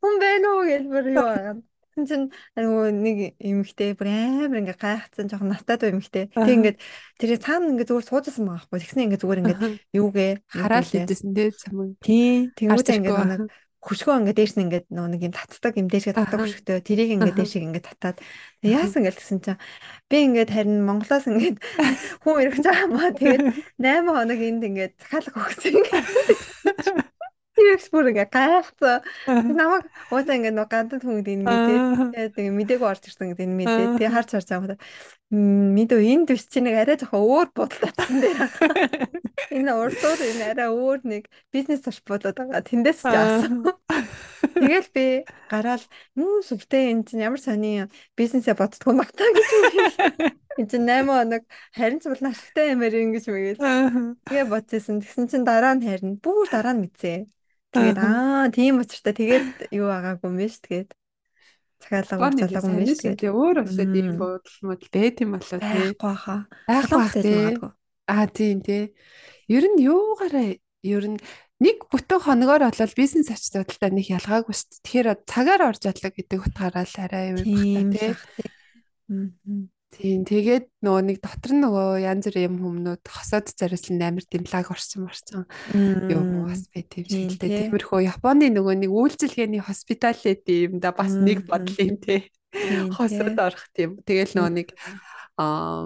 [0.00, 1.56] хүн байна уу гэж бүр юу байгаа.
[1.96, 2.26] Тэгсэн чинь
[2.60, 6.28] нөгөө нэг эмэгтэй бүр амар ингээ гайхацсан жоохон настай дуу эмэгтэй.
[6.28, 6.78] Тэг ингээд
[7.16, 8.80] тэр цаана ингээ зүгээр суужсан байгаа байхгүй.
[8.84, 9.58] Тэгснэ ингээ зүгээр ингээ
[9.96, 11.96] юугээ хараал хийжсэн тий чамд.
[12.04, 12.52] Тий.
[12.52, 13.48] Тэнгүүтээ ингээ нэг
[13.86, 16.84] хөшгөө ингээ дээш нь ингээ нөгөө нэг юм татдаг юм дээшгээ татдаг хөшгөтэй.
[16.84, 18.18] Тэрийг ингээ дээшийг ингээ татаад
[18.60, 19.60] яасан гэл гэсэн чинь
[20.10, 21.56] би ингээд харин Монголоос ингээд
[22.26, 23.42] хүн ирэх гэж байгаа маа тэгээд
[23.80, 26.06] 8 хоног энд ингээд захиалга өгсөн ингээд
[27.56, 29.00] Тэрс бүр ингээ гайхацсан.
[29.56, 32.36] Намайг уусаа ингээ нөгөө гадаад хүмүүд энэ мэдээ.
[32.36, 33.86] Тэгээ мдээгүй орж ирсэн гэдэг энэ мэдээ.
[33.96, 34.78] Тэгээ харж харж байгаа.
[35.32, 38.38] Мэдөө энэ төс чи нэг арай жоохон өөр бодол татсан дээр.
[39.56, 42.62] Энэ урдуур энэ арай өөр нэг бизнес тош болоод байгаа.
[42.62, 43.64] Тэндээс ч авсан.
[44.54, 45.06] Тэгэл би
[45.50, 45.82] гараал
[46.14, 49.64] нүү сүртэй энэ чинь ямар сони бизнесээ боддгоо магтаа гэж юм.
[50.56, 51.42] Энд чинь 8 хоног
[51.76, 53.60] харин ч бол ашигтай юмэр ингэж мэгээл.
[54.24, 55.02] Тэгээ бодчихсон.
[55.04, 57.28] Тэгсэн чинь дараа нь харин бүр дараа нь мэдсэн.
[57.72, 60.90] Тэгээд аа тийм учиртай тэгээд юу байгаагүй юм биш тэгээд
[61.82, 65.92] цагаалга уцаалаагүй юм биш тэгээд өөр өсөд ийм буудал мод бэт юм болоо тий.
[65.92, 66.40] Байхгүй хаа.
[66.68, 67.44] Байхгүй байх тий.
[68.06, 68.84] Аа тийм тий.
[69.50, 70.56] Ер нь юугаараа
[70.86, 71.18] ер нь
[71.60, 74.82] нэг бүтэн хоногоор болол бизнес ач холбогдолтой нэг ялгаагүй шүү дээ.
[74.84, 78.12] Тэгэхээр цагаар орж ядлаа гэдэг утгаараа л арай юу байх та тий.
[79.96, 84.44] Тийм тэгээд нөгөө нэг дотор нь нөгөө янз бүрийн юм хүмүүд хосоод зариуслан амар тийм
[84.44, 87.72] лаг орсон марсан юм бас би тийм шилдэг.
[87.72, 92.28] Тиймэрхүү Японы нөгөө нэг үйлчилгээний hospitality юм да бас нэг бодлын тий.
[92.96, 94.00] Хосоод орох тийм.
[94.02, 94.68] Тэгэл нөгөө нэг
[95.36, 95.84] аа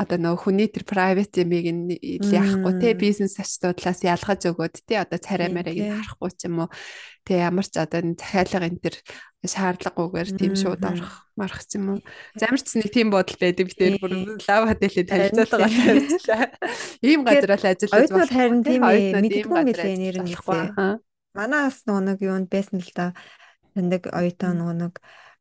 [0.00, 5.20] одоо нөгөө хүний тэр private юм-ыг нь яахгүй те бизнес ачтуудлаас ялгаж өгөөд те одоо
[5.20, 6.72] царай марыг нь харахгүй ч юм уу.
[7.28, 8.96] Те ямар ч одоо захиалга энэ төр
[9.44, 12.00] шаардлагагүйгээр тийм шууд орох марах ч юм уу.
[12.40, 14.12] Замарч нэг тийм бодол байдаг бид тэр бүр
[14.48, 16.44] лав хотелээ танилцуулга тавьчихлаа
[17.04, 20.32] ийм газар л ажиллаж байна харин тийм ээ мэддэггүй мэлээ нэр нь
[21.36, 23.12] манаас нөгөө нэг юунд байсан л да
[23.76, 24.94] тэндэг оюутан нөгөө нэг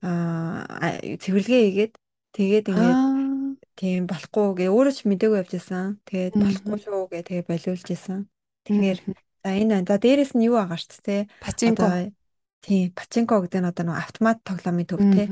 [0.04, 1.94] цэвэрлэгээ хийгээд
[2.36, 3.00] тэгээд ингээд
[3.76, 6.00] тийм болохгүй гээ өөрөө ч мдэггүй явжсэн.
[6.08, 8.28] Тэгээд болохгүй шүү гээ тэгээ болиулж исэн.
[8.66, 9.00] Тэгэхээр
[9.44, 9.84] за энэ.
[9.86, 11.22] За дээрэс нь юу байгаа шүү дээ.
[11.44, 11.86] Пачинко.
[12.66, 15.26] Тийм, пачинко гэдэг нь одоо нэг автомат тоглоомын төв те.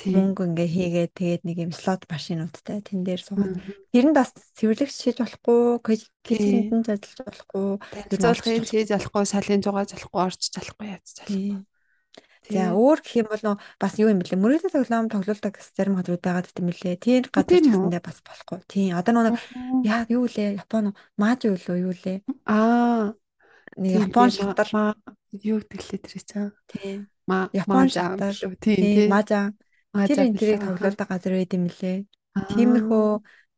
[0.00, 3.58] Мөнгө ингээ хийгээд тэгээд нэг юм слот машинуудтай тэн дээр суугаад.
[3.90, 5.82] Тэр нь бас цэвэрлэгч хийж болохгүй,
[6.72, 7.68] нь ажиллаж болохгүй,
[8.16, 11.58] зөөлхийг хийж болохгүй, салын зугааж болохгүй, орчиж болохгүй яаж болохгүй.
[12.48, 16.24] За өөр гэх юм бол нөө бас юу юм бэлээ мөрөөдөл тоглоом тоглуулдаг зарим газрууд
[16.24, 16.96] байгаад гэдэг юм лээ.
[16.96, 18.58] Тийм газар гэсэндээ бас болохгүй.
[18.64, 19.36] Тийм одоо нөө
[19.84, 22.18] яа юу лээ Япон мааж юу лөө юу лээ.
[22.48, 23.12] Аа
[23.76, 24.68] нэг Япон шатар
[25.30, 26.50] юу гэдэглээ тэр чинь.
[26.66, 26.98] Тийм.
[27.54, 29.52] Япон шатар тийм маажа.
[29.94, 31.98] Тэр энэ тэрийг тоглуулдаг газар байд юм лээ.
[32.50, 33.06] Тиймэрхүү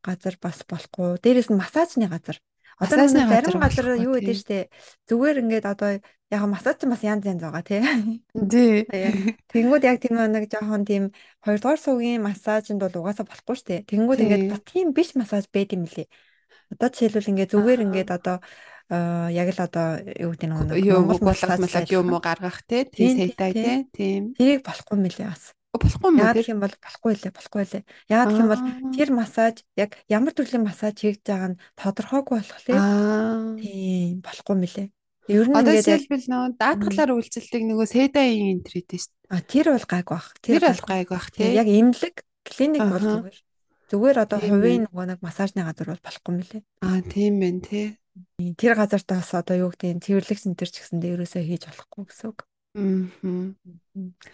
[0.02, 1.16] газар бас болохгүй.
[1.22, 2.36] Дээрээс нь массажны газар.
[2.82, 4.58] Одоо зарим газар юу гэдэг штэ
[5.06, 7.80] зүгээр ингээд одоо яг массаж ч бас янз янз байгаа тий.
[8.50, 8.82] Тий.
[9.52, 11.14] Тэнгүүд яг тийм нэг жоохон тийм
[11.46, 13.76] хоёрдугаар суугийн массажинд бол угаасаа болохгүй штэ.
[13.86, 16.10] Тэнгүүд ингээд бас тийм биш массаж байд юм лээ.
[16.74, 18.36] Одоо жишээлбэл ингээд зүгээр ингээд одоо
[19.30, 22.82] яг л одоо юу гэдэг нэг юм болгох юм уу гаргах тий.
[22.88, 23.76] Тийм сайтай тий.
[23.94, 24.22] Тийм.
[24.34, 27.84] Тэрийг болохгүй мөлий бас болохгүй юм яа гэх юм бол болохгүй лээ болохгүй лээ
[28.28, 32.64] гэх юм бол тэр массаж яг ямар төрлийн массаж хийж байгаа нь тодорхойгүй болохоор
[33.56, 34.88] тийм болохгүй мөлий
[35.30, 39.06] Ер нь ингээд жишээлбэл нөө даатгалаар үйлчлдэг нөгөө седаийн дээ.
[39.30, 40.34] А тэр бол гайг бах.
[40.42, 41.54] Тэр бол гайг бах тий.
[41.54, 43.36] Яг имлэг клиник бол зүгээр.
[43.86, 46.62] Зүгээр одоо хувийн нөгөө нэг массажны газар бол болохгүй мөлий.
[46.82, 47.86] А тийм байна тий.
[48.58, 52.26] Тэр газартаа бас одоо юу гэдэг нь цэвэрлэг центр ч гэсэндээ ерөөсөө хийж болохгүй гэсэн
[52.34, 52.42] үг.
[52.72, 53.52] Аа.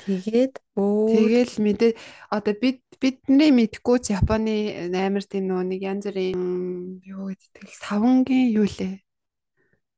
[0.06, 1.92] Тэгээд өө тэгэл мэдээ
[2.30, 8.54] одоо бид бидний мэдгүй ч Японы амар тийм нөө нэг янз бүрийн юу гэдэг савнгийн
[8.54, 9.02] юу лээ.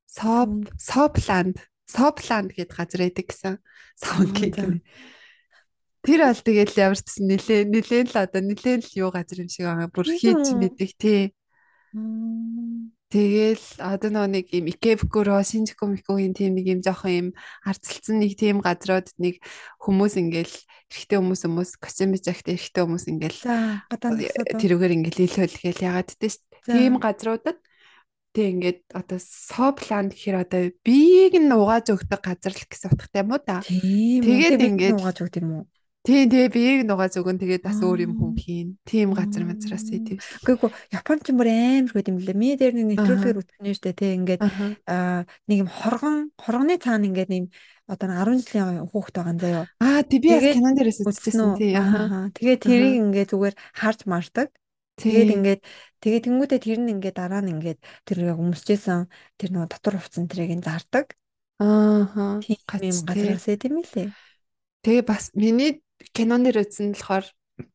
[0.09, 3.55] Соп Сопланд Сопланд гэдэг газар байдаг гэсэн
[4.01, 4.81] савнгийн.
[6.01, 9.69] Тэр аль тэгэл ямар ч нилээ нилээн л одоо нилээн л юу газар юм шиг
[9.69, 11.29] байгаа бүр хийж мэдэх тий.
[13.11, 17.27] Тэгэл одоо нэг юм Икебкуро, Шинжику Микогийн тийм нэг юм жоохон юм
[17.67, 19.43] арцалцсан нэг тийм газрууд нэг
[19.83, 20.55] хүмүүс ингээл
[20.87, 23.39] эрэгтэй хүмүүс хүмүүс костюм bijагтай эрэгтэй хүмүүс ингээл
[24.63, 26.39] тэрүүгээр ингээл илүүлгээл ягаад гэдэг
[26.71, 27.59] тийм газруудад
[28.31, 33.35] тэг ингээд одоо сопланд гэхээр одоо биеийг нь угааж өгдөг газар л гэсэн утгатай юм
[33.35, 33.59] уу та.
[34.23, 35.63] Тэгээд ингээд угааж өгд юм уу?
[36.01, 38.69] Тийм тэгээ биеийг нугаа зүгэн тэгээд бас өөр юм хүм хийн.
[38.89, 40.17] Тийм газар мазраас тийм.
[40.41, 42.33] Үгүй Японд ч бүр амар хөт юм лээ.
[42.33, 44.41] Ми дээр нэг нэвтрүүлгээр үтгэнэ штэ тий ингээд
[44.89, 47.45] аа нэг юм хоргон хоргоны цаана ингээд нэм
[47.85, 49.65] одоо 10 жилийн хүүхэд байгаа юм заяа.
[49.77, 51.77] Аа тий би яг кинон дээрээс үзчихсэн тий.
[51.77, 54.49] Аа тэгээд тэрийг ингээд зүгээр харж мардаг.
[54.97, 55.61] Тэгээд ингээд
[56.01, 59.05] тэгээд тэнгуүдээ тэр нь ингээд дараа нь ингээд тэр яг өмсчээсэн
[59.37, 61.13] тэр нөгөө дотор хувцсан тэрийг нь зардаг.
[61.61, 62.41] Аа.
[62.41, 62.57] Тийм
[63.05, 64.09] газраас тийм ээ.
[64.81, 65.81] Тэгээ бас миний
[66.15, 67.25] кинон нэр үзсэн болохоор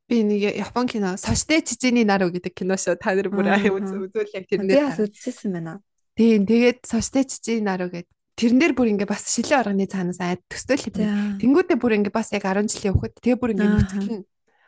[0.08, 2.98] би нэг Япон кино Соште Чижиний наруу гэдэг кино шүү.
[3.00, 4.70] Та нар бүр үзүүл яг тэрнээ.
[4.70, 5.80] Би бас үзчихсэн байна.
[6.16, 10.44] Тийм тэгээд Соште Чижиний наруу гэдэг тэрэн дээр бүр ингээ бас шилэн органы цаанаас айд
[10.52, 11.40] төсtöөл юм.
[11.40, 14.20] Тэнгүүдээ бүр ингээ бас яг 10 жилийн хөхөд тэгээ бүр ингээ нүцгэлэн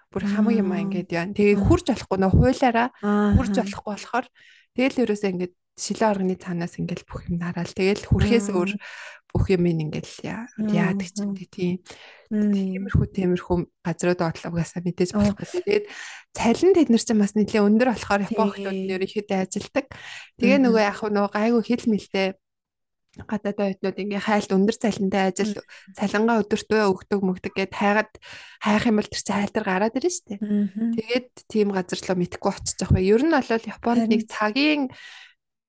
[0.09, 1.29] бүр хамаг юм аа ингээд яа.
[1.29, 2.89] Тэгээ хурж болохгүй нөө хуулаараа
[3.37, 4.27] хурж болохгүй болохоор
[4.73, 8.73] тэгэл ерөөсөө ингээ шилэн органы цаанаас ингээл бүх юм нараал тэгэл хүрхээс өөр
[9.29, 11.77] бүх юм ингээл яадаг ч юм тийм.
[12.33, 15.47] Тиймэрхүү тиймэрхүү газрууд бодлогоосаа мэдээж болохгүй.
[15.65, 15.85] Тэгээд
[16.33, 19.87] цалин тэд нар чинь бас нэлээд өндөр болохоор Япон хүмүүс ерөнхийдөө ажилдаг.
[20.41, 22.29] Тэгээ нөгөө яг нөгөө гайгүй хил мэлтэй
[23.25, 25.57] гадаад оюутнууд ингээ хайлт өндөр цалинтай ажил
[25.97, 28.13] цалингаа өдөртөө өгдөг мөгдөг гэд хайгаад
[28.63, 30.41] хайх юм бол тэр чинь хайлтар гараад ирнэ шүү дээ.
[30.95, 33.05] Тэгээд тийм газар руу мэдхгүй очиж явах бай.
[33.09, 34.93] Ер нь бол Японд нэг цагийн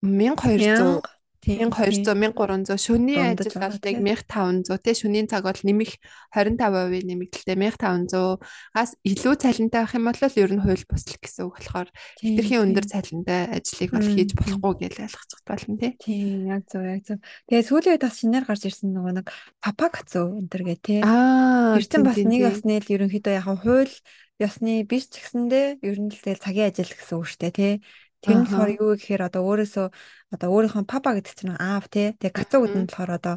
[0.03, 1.01] 1200
[1.49, 3.97] 1200 1300 шөнийн ажил бол нэг
[4.29, 5.97] 1500 тий шөнийн цаг бол нэмэх
[6.35, 11.89] 25% нэмэгдэлтэй 1500-аас илүү цалинтай байх юм бол ер нь хууль бусдал гэсэн үг болохоор
[12.21, 15.91] хэтэрхийн өндөр цалинтай ажлыг бол хийж болохгүй гэж ойлгоцгот болно тий.
[15.97, 17.17] Тийм яг зөв яг зөв.
[17.49, 19.27] Тэгээ сүүлийн үед бас шинээр гарч ирсэн нөгөө нэг
[19.59, 20.99] папагацу энэ төр гэ тий.
[21.01, 23.95] Аа чинь бас нэг басны л ерөнхийдөө яг хууль
[24.39, 27.73] ёсны биш ч гэсэндээ ер нь л тэгэл цагийн ажил гэсэн үг шүү дээ тий.
[28.19, 29.87] Тэр нь болохоор юу гэхээр одоо өөрөөсөө
[30.35, 32.15] одоо өөрийнхөө папа гэдэг чинь аав тий.
[32.19, 33.35] Тэгээ кацу гэдэг нь болохоор одоо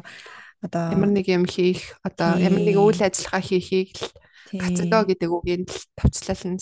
[0.63, 4.11] одоо ямар нэг юм хийх одоо ямар нэг үйл ажиллагаа хийхийг л
[4.53, 5.71] гацдоо гэдэг үгийн л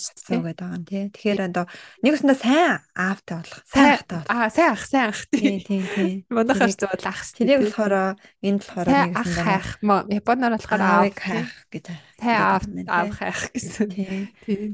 [0.00, 0.40] шүү дээ.
[0.40, 1.04] гэдэг байгаа юм тий.
[1.12, 1.64] Тэгэхээр одоо
[2.00, 3.60] нэг өсөндөө сайн аавтай болох.
[3.68, 4.32] Сайн ахтай болох.
[4.32, 5.54] Аа сайн ах сайн ах тий.
[5.60, 6.12] Тий тий.
[6.32, 7.20] Манайхаар бол ах.
[7.36, 7.94] Тэрийг болохоор
[8.40, 9.68] энд болохоор нэг өсөндөө хайх.
[10.08, 11.86] Японоор болохоор аав хайх гэж.
[12.22, 13.90] Сайн аав аав хайх гэсэн.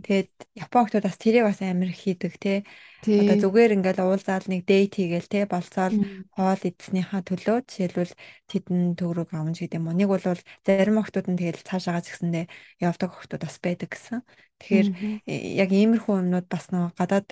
[0.04, 2.60] Тэгээд Япон хүмүүс бас тэрийг бас амар хийдэг тий.
[3.00, 5.96] Одоо зүгээр ингээл уулзаал нэг дейт хийгээл те болцоол
[6.36, 8.12] хоол идснийхаа төлөө жишээлбэл
[8.52, 9.96] тэдэн төгрөг авна гэдэг юм уу.
[9.96, 10.24] Нэг бол
[10.66, 12.44] зарим охтууд нь тэгэл цаашаагаа згсэндээ
[12.84, 14.20] явдаг охтууд бас байдаг гэсэн.
[14.60, 14.88] Тэгэхээр
[15.24, 17.28] яг иймэрхүү юмнууд бас нөгөө гадаад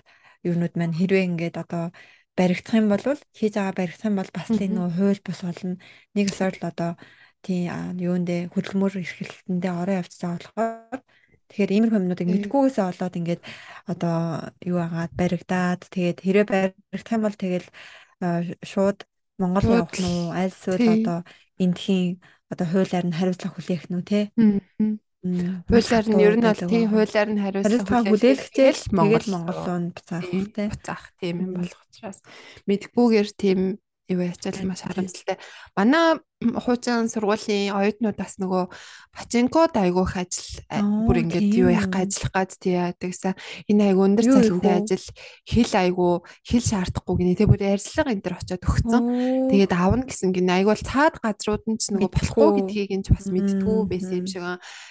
[0.47, 1.93] юмнууд маань хэрвээ ингээд одоо
[2.39, 5.77] баригдах юм бол хийж байгаа баригдах юм бол бас нөгөө хууль бус болно.
[6.15, 6.97] Нэг л одоо
[7.47, 7.71] тийм
[8.03, 11.01] юундэ хөдөлмөр эрхлэлтэндээ ороо явж байгаа болохоор
[11.47, 13.43] Тэгэхээр иймэрхүү юмнуудыг мэдгүйгээсээ болоод ингээд
[13.87, 14.19] одоо
[14.67, 17.69] юу агаад баригдаад тэгээд хэрэг баригдах юм бол тэгэл
[18.67, 18.99] шууд
[19.39, 21.19] Монгол явах нь уу аль эсвэл одоо
[21.63, 22.19] эндхийн
[22.51, 24.21] одоо хуулиар нь хариуцлага хүлээх нь үү те
[25.71, 30.27] хуулиар нь ер нь бол тийм хуулиар нь хариуцлага хүлээлгчээ л Монгол Монгол руу буцаах
[30.51, 32.19] те буцаах тийм юм болох учраас.
[32.67, 33.59] Мэдгүйгээр тийм
[34.11, 35.39] юу ячаал маш харамсалтай.
[35.75, 38.69] Манай хуучин сургуулийн оюутнуудаас нөгөө
[39.17, 40.61] пачинкод айгуух ажил
[41.09, 43.33] бүр ингээд юу яах ажиллах гад тий яадагсан
[43.73, 45.07] энэ айгуу өндөр цалинтай ажил
[45.49, 47.41] хэл айгуу хэл шаардахгүй гинэ.
[47.41, 49.03] Тий бүр ярьслага энэ төр очиод өгцөн.
[49.49, 50.61] Тэгээд аавна гэсэн гинэ.
[50.61, 54.45] Айгуул цаад газрууд нь ч нөгөө болохгүй гэдгийг энэ ч бас мэдтгүү байсан юм шиг.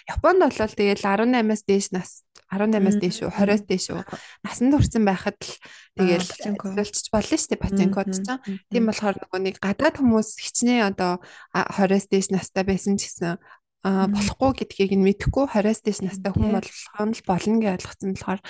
[0.10, 4.02] Японд бол тэгээд 18-аас дээш нас 18-аас дээш үү 20-аас дээш үү
[4.46, 5.54] насанд хүрсэн байхад л
[5.98, 8.28] тэгэл зөвлөж болно шүү дээ пачинкод ч.
[8.70, 13.38] Тийм болохоор нөгөө нэг гадаад хүмүүс хичнээн одоо 20-с дээш настай байсан ч гэсэн
[13.86, 16.74] а болохгүй гэдгийг нь мэдэхгүй 20-с дээш настай хүн болгох
[17.06, 18.42] нь болно гэж ойлгоцсон болохоор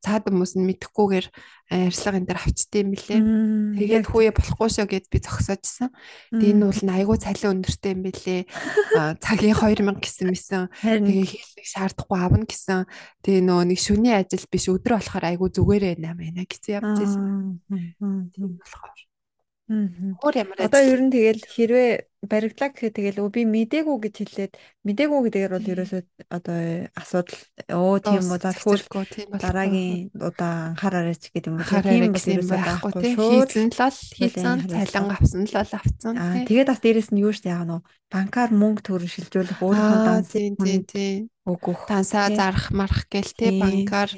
[0.00, 1.26] цаад хүмүүс нь мэдэхгүйгээр
[1.92, 3.20] ярьслага энэ дээр авчдээ юм билээ.
[3.84, 5.92] Тэгээд хүүе болохгүй шүү гэд би зогсоожсэн.
[6.32, 8.40] Тэгээд энэ бол айгүй цалин өндөртэй юм билээ.
[9.20, 10.62] Цагийн 2000 гэсэн мэсэн.
[10.80, 12.88] Тэгээд хийлэг шаардахгүй авна гэсэн.
[13.28, 17.60] Тэгээ нөө нэг шүний ажил биш өдөр болохоор айгүй зүгээрээ байна гэсэн явж байсан.
[18.32, 18.96] Тийм болохоор
[19.68, 24.52] Өөр ямар Одоо ер нь тэгэл хэрвээ баригдлаа гэхэд тэгэл өө би мдээгүй гэж хэлээд
[24.82, 26.02] мдээгүй гэдгээр бол ерөөсөө
[26.34, 26.58] одоо
[26.98, 27.38] асуудал
[27.70, 31.78] өө тийм үү за тэгвэл дараагийн удаа анхаараарай ч гэдэг юм уу.
[31.86, 36.42] Тийм бас ерөөсөө байхгүй шууд хийсэн л бол хийсэн цалин авсан л бол авсан аа
[36.42, 40.82] тэгээд бас дээрэс нь юу штэ яг нөө банкар мөнгө төрөн шилжүүлэх өөрийнхөө данс тийм
[40.90, 44.10] тийм өгөх тансаа зарах марах гээл те банкар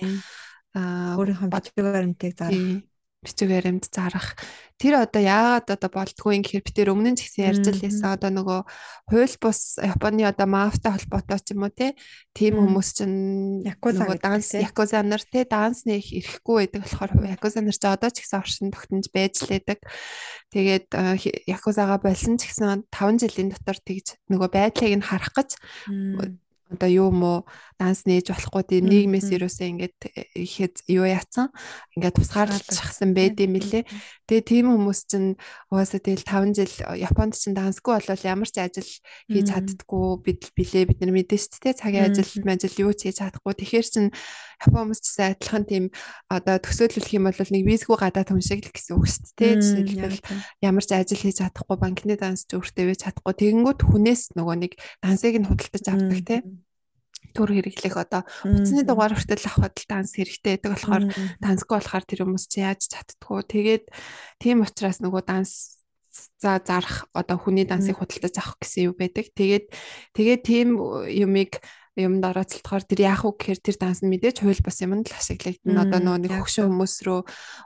[0.73, 2.81] өөрийнхөө бажиг баримтыг зарах
[3.21, 4.35] бичиг баримт зарах.
[4.81, 7.85] Тэр одоо яагаад одоо болдгүй юм гэхээр би тэр өмнө нь ч гэсэн ярьж л
[7.85, 8.61] байсан одоо нөгөө
[9.13, 11.93] хууль бус Японы одоо мафтай холбоотой ч юм уу те
[12.33, 17.77] тийм хүмүүс чинь нөгөө данс якуза нар те данс нэг ирэхгүй байдаг болохоор якуза нар
[17.77, 19.79] ч одоо ч гэсэн оршин тогтнож байж лээдэг
[20.49, 20.89] тэгээд
[21.45, 25.61] якузага болсон ч гэсэн 5 жилийн дотор тэгж нөгөө байдлыг нь харах гэж
[26.71, 27.45] одоо юу мó
[27.81, 29.99] данс нээж болохгүй тийм нийгмээс юусаа ингээд
[30.39, 31.51] ихэд юу яатсан?
[31.99, 33.89] Ингээд тусгаарлчихсан байд юм лээ.
[34.31, 35.35] Тэгээ тийм хүмүүс чинь
[35.73, 38.91] угаасаа тэгэл 5 жил Японд чинь дансгүй болол ямар ч ажил
[39.27, 40.87] хийж чаддггүй бид билээ.
[40.87, 43.55] Бид нар мэдэн шүү дээ цагийн ажил мажил юу ч хийж чадахгүй.
[43.59, 44.07] Тэгэхээр чин
[44.61, 45.85] Япон хүмүүс ч гэсэн адилхан тийм
[46.29, 49.57] одоо төсөөлөх юм бол нэг визгүй гадаад хүн шиг л гэсэн үг шүү дээ.
[49.57, 50.21] Жишээлбэл
[50.61, 53.35] ямар ч ажил хийж чадахгүй банкны данс зүрхтэй байж чадахгүй.
[53.41, 56.60] Тэгэнгүүт хүнээс нөгөө нэг дансыг нь худалдаж авдаг тийм
[57.33, 61.05] төр хэрэглэх одоо утасны дугаар хүртэл авахд л данс хэрэгтэй байдаг болохоор
[61.41, 63.41] дансгүй болохоор тэр хүмүүс чи яаж чаддггүй.
[63.47, 63.85] Тэгээд
[64.43, 65.81] тийм учраас нөгөө данс
[66.43, 69.31] за зарах одоо хүний дансыг худалдаж авах гэсэн юу байдаг.
[69.35, 69.67] Тэгээд
[70.17, 70.69] тэгээд тийм
[71.07, 71.63] юмыг
[71.99, 75.83] юмд орооцолтохоор тэр яах вэ гэхээр тэр данс нь мэдээж хууль бас юмд л ашиглагдана.
[75.85, 77.21] Одоо нөгөө нэг хөгшин хүмүүс рүү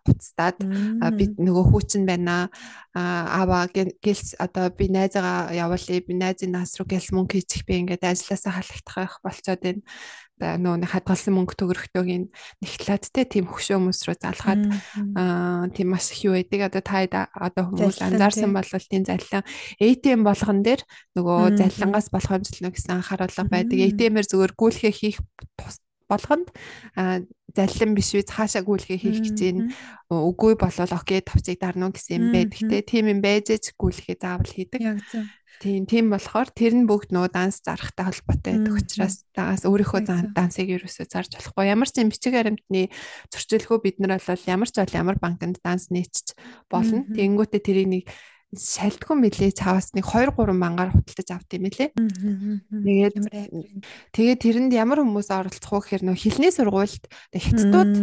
[0.08, 2.48] уцтаад би нөгөө хүүчин байна
[2.94, 5.98] аваа гэлс одоо би найзаагаа явуулъя.
[6.06, 9.82] Би найзын нас руу гэлс мөнгө хийчих би ингээд ажилласаа халагдах болцоод байна.
[10.38, 12.30] Нөө нэг хадгалсан мөнгө төгрөгтөөгийн
[12.62, 14.62] нэгтлээд те тийм хөшөө хүмүүс рүү залгаад
[15.18, 16.70] аа тийм маш их юу байдаг.
[16.70, 19.42] Одоо та одоо хүмүүс анзаарсан бол тийм заллан
[19.78, 20.82] ATM болгон дээр
[21.18, 23.78] нөгөө заллангаас болох хэмжлэнэ гэсэн анхааруулга байдаг.
[23.78, 25.18] ATM-ээр зүгээр гүйлхээ хийх
[26.10, 26.48] болгонд
[27.54, 29.70] заллин биш үү цаашаа гүйлгээ хийх гэж байна.
[30.10, 32.82] Үгүй болвол окей товцыг дарна уу гэсэн юм байдаг те.
[32.82, 34.82] Тийм юм байжээч гүйлгээ заавал хийдэг.
[35.62, 40.66] Тийм тийм болохоор тэр нь бүгд нөгөө данс зарахтай холбоотой байдаг учраас даас өөрийнхөө дансыг
[40.66, 41.70] ерөөсөө зарж болохгүй.
[41.70, 42.90] Ямар ч юм бичиг баримтны
[43.30, 46.34] зөрчилгөө бид нар бол ямар ч бол ямар банкнд данс нээчих
[46.66, 47.06] болно.
[47.06, 48.04] Тэнгүүтээ тэрийг нэг
[48.56, 51.90] шалтгаан мэлээ цаавас нэг 2 3 мангаар худалдаж авт юм лээ.
[51.92, 53.14] Тэгээд
[54.14, 57.94] тэгээд тэрэнд ямар хүмүүс оролцох вэ гэхээр нөх хилний сургуульд хятадууд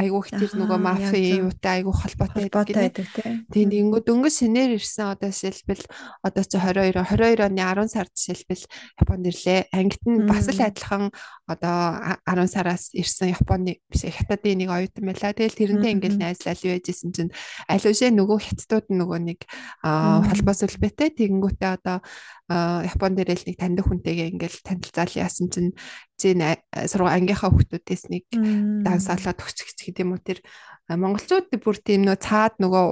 [0.00, 3.46] айгүй их тэр нөгөө мафи юутай айгүй холбоотой байдаг тийм.
[3.48, 5.84] Тэнгүү дөнгөж шинээр ирсэн одоо жишээлбэл
[6.24, 8.64] одоо чи 22 22 оны 10 сард жишээлбэл
[9.00, 9.60] Японд ирлээ.
[9.72, 11.10] Ангид нь бас л адилхан
[11.46, 15.32] одоо 10 сараас ирсэн Японы биш хятадын нэг оюутан байлаа.
[15.32, 17.32] Тэгэл тэрнтэй ингээл найзлал юу яжсэн чинь
[17.68, 19.40] аль үшээ нөгөө хятадууд нөгөө нэг
[20.28, 21.98] холбоос үлбэтэй тэгэнгүүтээ одоо
[22.84, 25.72] Япон дээр л нэг таньдаг хүнтэйгээ ингээл танилцаал яасан чинь
[26.16, 26.40] зин
[26.74, 28.24] сургууль ангийнхаа хүүхдүүдээс нэг
[28.86, 30.22] дансаалаад өгч гэдэг юм уу?
[30.24, 30.40] Тэр
[30.88, 32.84] монголчууд бүр тийм нөө цаад нөгөө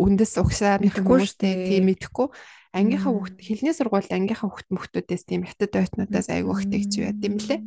[0.00, 1.56] үндэс угшаа мэдхгүй шүү дээ.
[1.68, 2.28] тийм мэдхгүй
[2.72, 7.36] ангийнхаа хүүхд хэлний сургуульд ангийнхаа хүүхд мөхтүүдээс тийм хятад ойтнуудаас айгүй их тэгж байд юм
[7.36, 7.60] лээ.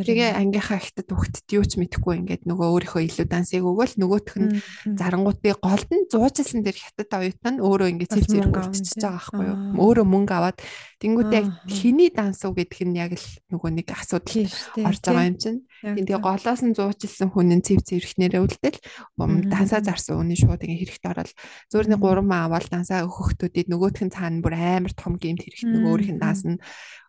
[0.00, 4.48] Тэгээ ангийнхаа хятад хүүхдэд юу ч мэдэхгүй ингээд нөгөө өөрийнхөө илүү дансыг өгөөл нөгөөх нь
[4.96, 9.58] зарангуудыг голд нь зуучилсан дээр хятад оюутан өөрөө ингээд цэв зэрэг үлдчихэж байгаа байхгүй юу.
[9.76, 10.58] Өөрөө мөнгө аваад
[11.04, 14.48] тэнгуүтэй хиний данс уу гэдэг нь яг л нөгөө нэг асуудал
[14.88, 15.60] орж байгаа юм чинь.
[15.80, 18.78] Тэгээ голоос нь зуучилсан хүн нь цэв зэрэгнэрээ үлдэл
[19.48, 21.30] дансаа зарсан үний шууд ингээд хэрэгт ороод
[21.72, 25.72] зөөр нэг 3 маа аваад дансаа өгөхтүүдэд нөгөөх нь цаана бүр амар том геймт хэрэгтэй
[25.72, 26.60] нөгөө өөрийнх нь даас нь.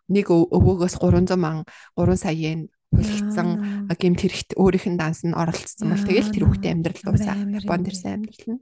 [0.08, 3.48] Нэг өвөөгөөс 300 мянган 3 саяын хүлэгдсэн
[3.96, 8.12] геймт хэрэгт өөрийнх нь данс нь оролцсон бол тэгэл тэр хүүхдийн амьдрал дуусаа Японд ирсэн
[8.20, 8.60] амьдрал нь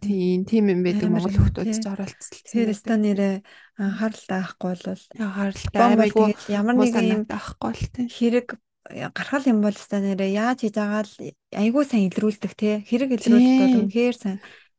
[0.00, 2.40] тийм тийм юм байдаг Монгол хүүхдүүд ч оролцсон.
[2.48, 3.44] Тэрээс та нэрээ
[3.76, 5.04] анхааралтай авахгүй бол.
[5.20, 6.16] Анхааралтай аймаг
[6.48, 8.48] ямар нэг юм авахгүй л тийм хэрэг
[8.88, 11.14] гаргал юм бол та нэрээ яаж хийж байгаа л
[11.52, 12.80] айгүй сайн илрүүлдэг те.
[12.88, 14.38] Хэрэг илрүүлдэг бол үнэхээр сайн.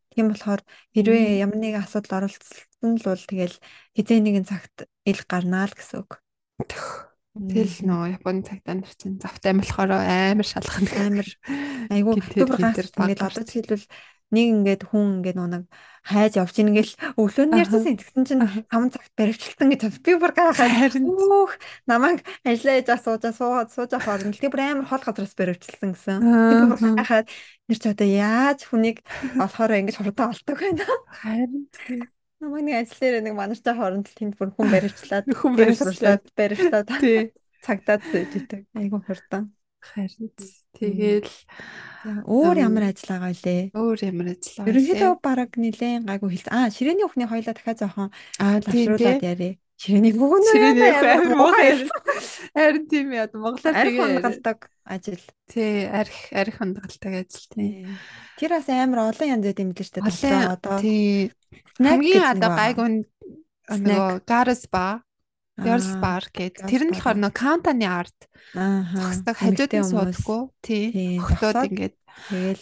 [0.10, 0.62] Тийм болохоор
[0.98, 3.56] хэрвээ ямар нэгэн асуудал оролцсон л бол тэгэл
[3.93, 6.19] хизээ нэгэн цагт ил гарнаа л гэсэн үг.
[7.38, 11.30] Тэгэл нөө Японы цагтаа нар чинь завтай болохоор амар шалгах амар.
[11.93, 13.86] Айгу бүр ганц ингээд одоо хэлбэл
[14.30, 15.63] нэг ингээд хүн ингээд нэг
[16.06, 21.54] хайж явж ингээл өглөөний ярьсан тэгсэн чинь 5 цагт баривчлалтан гэж би бүр гайхаад өөх
[21.86, 24.34] намайг ажиллаа яж суужаа суугаад сууж орно.
[24.34, 26.18] Тэгээ бүр амар хол газраас баривчлсан гэсэн.
[26.24, 27.28] Би бүр гайхаад
[27.68, 29.04] нэр ч одоо яаж хүнийг
[29.38, 30.86] олохоор ингэж хурдан олдог байна.
[31.13, 31.68] Харин
[32.39, 36.89] намайг нэг ажил дээр нэг манартай хооронд тэнд бүр хүн баривчлаад хүн баривчлаад баривчлаад
[37.60, 38.65] цагдаад зүйдэг.
[38.74, 39.52] Айгу хурдан.
[39.80, 40.28] Харин
[40.76, 41.32] тэгэл
[42.28, 43.72] өөр ямар ажиллагаа вэ?
[43.72, 44.70] Өөр ямар ажиллагаа.
[44.70, 46.52] Ерөнхийдөө баг нилээн гайгүй хэлсэн.
[46.52, 49.56] Аа, ширээний өхний хоёлаа дахиад жоохон лавшруулад яриа.
[49.80, 50.44] Ширээний бүгэн
[51.32, 51.88] муухай.
[52.52, 55.24] Харин тийм яа Монголоор тэгээ хандгалдаг ажил.
[55.48, 57.88] Тий, арх арх хандгалдаг ажил тий.
[58.36, 60.52] Тэр бас амар олон янз л шүү дээ.
[60.52, 61.32] Одоо тий.
[61.80, 62.88] Хамгийн одоо гайгүй
[63.72, 65.00] нөгөө Garas ба
[65.63, 66.65] Girls Bar гэдэг.
[66.65, 68.19] Тэр нь болохоор нөө Кантаны арт.
[68.56, 70.41] Зогсдог хажууд нь суудаггүй.
[70.63, 71.19] Тий.
[71.19, 71.95] Өгтөөд ингээд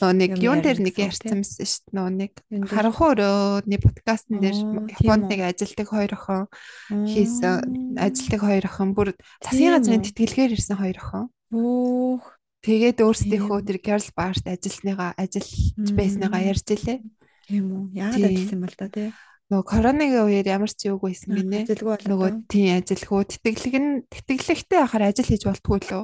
[0.01, 1.95] нөө нэг юун дээр нэг ярьсан юмсэн шүү дээ.
[1.95, 2.31] Нөө нэг
[2.69, 4.57] харанхуй өрөөний подкастн дээр
[5.01, 6.43] Японд нэг ажилтдаг хоёр охин
[6.89, 7.97] хийсэн.
[7.97, 11.25] Ажилтдаг хоёр охин бүр засгийн газрын тэтгэлгээр ирсэн хоёр охин.
[11.53, 12.25] Өөх.
[12.65, 16.99] Тэгээд өөрсдийнхөө тэр Girls Bar-т ажилласныгаа ажиллаж байсныгаа ярьж илээ.
[17.47, 17.83] Тийм үү.
[17.95, 19.09] Яагаад ажилласан бол та тий
[19.47, 21.63] нөгөө коронагийн үеэр ямар ч юуг байсан гинэ.
[21.71, 23.23] Нөгөө тийм ажилгүй.
[23.31, 26.03] Тэтгэлэг нь тэтгэлэгтэй байхаар ажил хийж болтгүй лөө.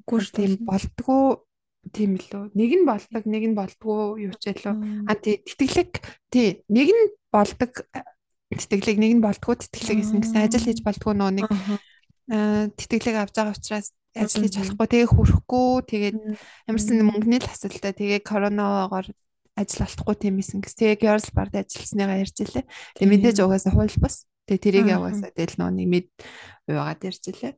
[0.00, 1.22] Үгүй шүү тийм болтгүй
[1.92, 2.56] тийм лөө.
[2.56, 4.72] Нэг нь болдог, нэг нь болтгүй юу ч ялуу.
[5.04, 6.00] А тий тэтгэлэг
[6.32, 7.72] тий нэг нь болдог
[8.48, 11.48] тэтгэлэг нэг нь болтгүй тэтгэлэг гэсэн гэсэн ажил хийж болтгүй нөө нэг
[12.72, 16.16] тэтгэлэг авч байгаа учраас ажил хийж болохгүй тэгээ хүрхгүй тэгээд
[16.72, 17.92] ямарсан мөнгөний л асуудалтай.
[17.92, 19.06] Тэгээ коронавигоор
[19.56, 20.76] ажил олдохгүй тийм эсэн гэс.
[20.76, 22.64] Тэгээ Girls Bar-д ажилласныгаа ярьж илээ.
[23.00, 24.28] Тэгээ мэдээж угаасаа хууль бус.
[24.46, 26.08] Тэгээ тэрийг угаасаа тэгэл нөө нэмээд
[26.68, 27.54] уяагаад ярьж илээ.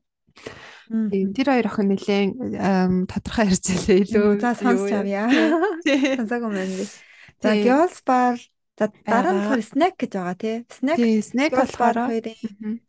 [0.88, 2.30] Тийм тэр хоёр охин нэлээд
[3.10, 3.98] тодорхой ярьж илээ.
[4.08, 5.26] Илүү за сонсч авъя.
[6.22, 6.70] Сонсоогүй мэн.
[7.42, 8.38] За Girls Bar
[8.78, 10.56] За дараа нь болохоор snack гэж байгаа тий.
[10.70, 10.98] Snack.
[11.02, 11.98] Тийм snack болохоор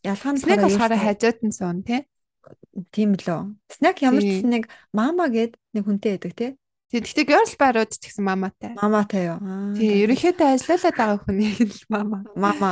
[0.06, 2.06] ялгаа нь snack болохоор хажууд нь суун тий.
[2.94, 3.58] Тийм лөө.
[3.74, 6.52] Snack ямар ч нэг мама гэд нэг хүнтэй байдаг тий.
[6.90, 8.74] Тэгэхдээ girls bar-ууд ч гэсэн маматай.
[8.74, 9.38] Маматай юу?
[9.78, 12.26] Тий, ерөнхийдөө ажиллаулаад байгаа хүнийг л мама.
[12.34, 12.72] Мама.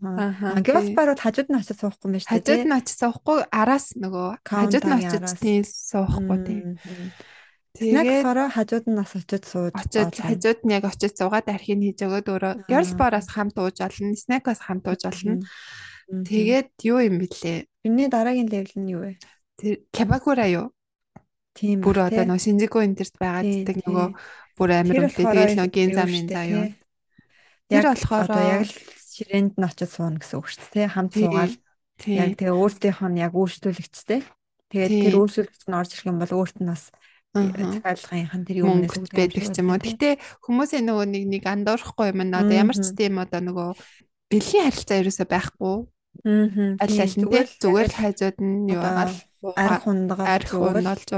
[0.00, 0.64] Аа.
[0.64, 2.40] Girls bar-ууд хажууд нь очиж суухгүй байна шүү дээ.
[2.40, 6.60] Хажууд нь очиж суухгүй араас нөгөө хажууд нь очиж тий суухгүй тий.
[7.76, 12.00] Тэгээд хороо хажууд нь нас очиж сууж очиж хажууд нь яг очиж суугаад архийг хийж
[12.08, 15.44] өгөөд өөрөө girls bar-аас хамт ууж олно, snack-аас хамт ууж олно.
[16.08, 17.68] Тэгээд юу юм бэлээ?
[17.84, 19.20] Энийний дараагийн левел нь юу вэ?
[19.60, 20.72] Тэр кабакура юу?
[21.58, 24.08] Тийм бүр одоо нөгөө Шинжигөө энэ төрт байгааддаг нөгөө
[24.54, 26.66] бүр амар үнэтэй тэгэл нөгөө ген замын заа юу.
[27.66, 28.74] Тэр болохоор одоо яг л
[29.18, 30.94] ширээнд нь очиж сууна гэсэн үг шүү дээ.
[30.94, 31.54] Хамт суугаад
[32.06, 34.20] яг тэгээ өөртөөх нь яг өөрчлөлөгчтэй.
[34.70, 36.94] Тэгээд тэр өөрчлөлөгч нь орж ирэх юм бол өөрт нь бас
[37.34, 39.82] захиалгынхан тэр юм мөнгөд байдаг ч юм уу.
[39.82, 43.68] Гэтэ хүмүүсийн нөгөө нэг нэг андуурахгүй юм одоо ямар ч тийм одоо нөгөө
[44.30, 45.76] бэлгийн харилцаа ерөөсөй байхгүй.
[46.24, 46.76] Аа.
[46.82, 47.26] Аль аль нь
[47.60, 51.08] зүгээр л хайзууд нь юу агаал арх хундагаа арх хундалж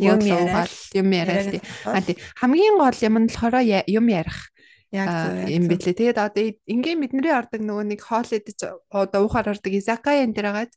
[0.00, 1.62] юм яриад юм яриад.
[1.84, 2.16] Аа тий.
[2.38, 4.54] Хамгийн гол юм нь болохоор юм ярих
[4.94, 5.10] яг
[5.50, 5.98] юм бэлээ.
[5.98, 10.46] Тэгээд одоо ингийн бидний ордог нөгөө нэг хоол идэж одоо уухаар ордог изакая энэ дэр
[10.54, 10.70] байгаа.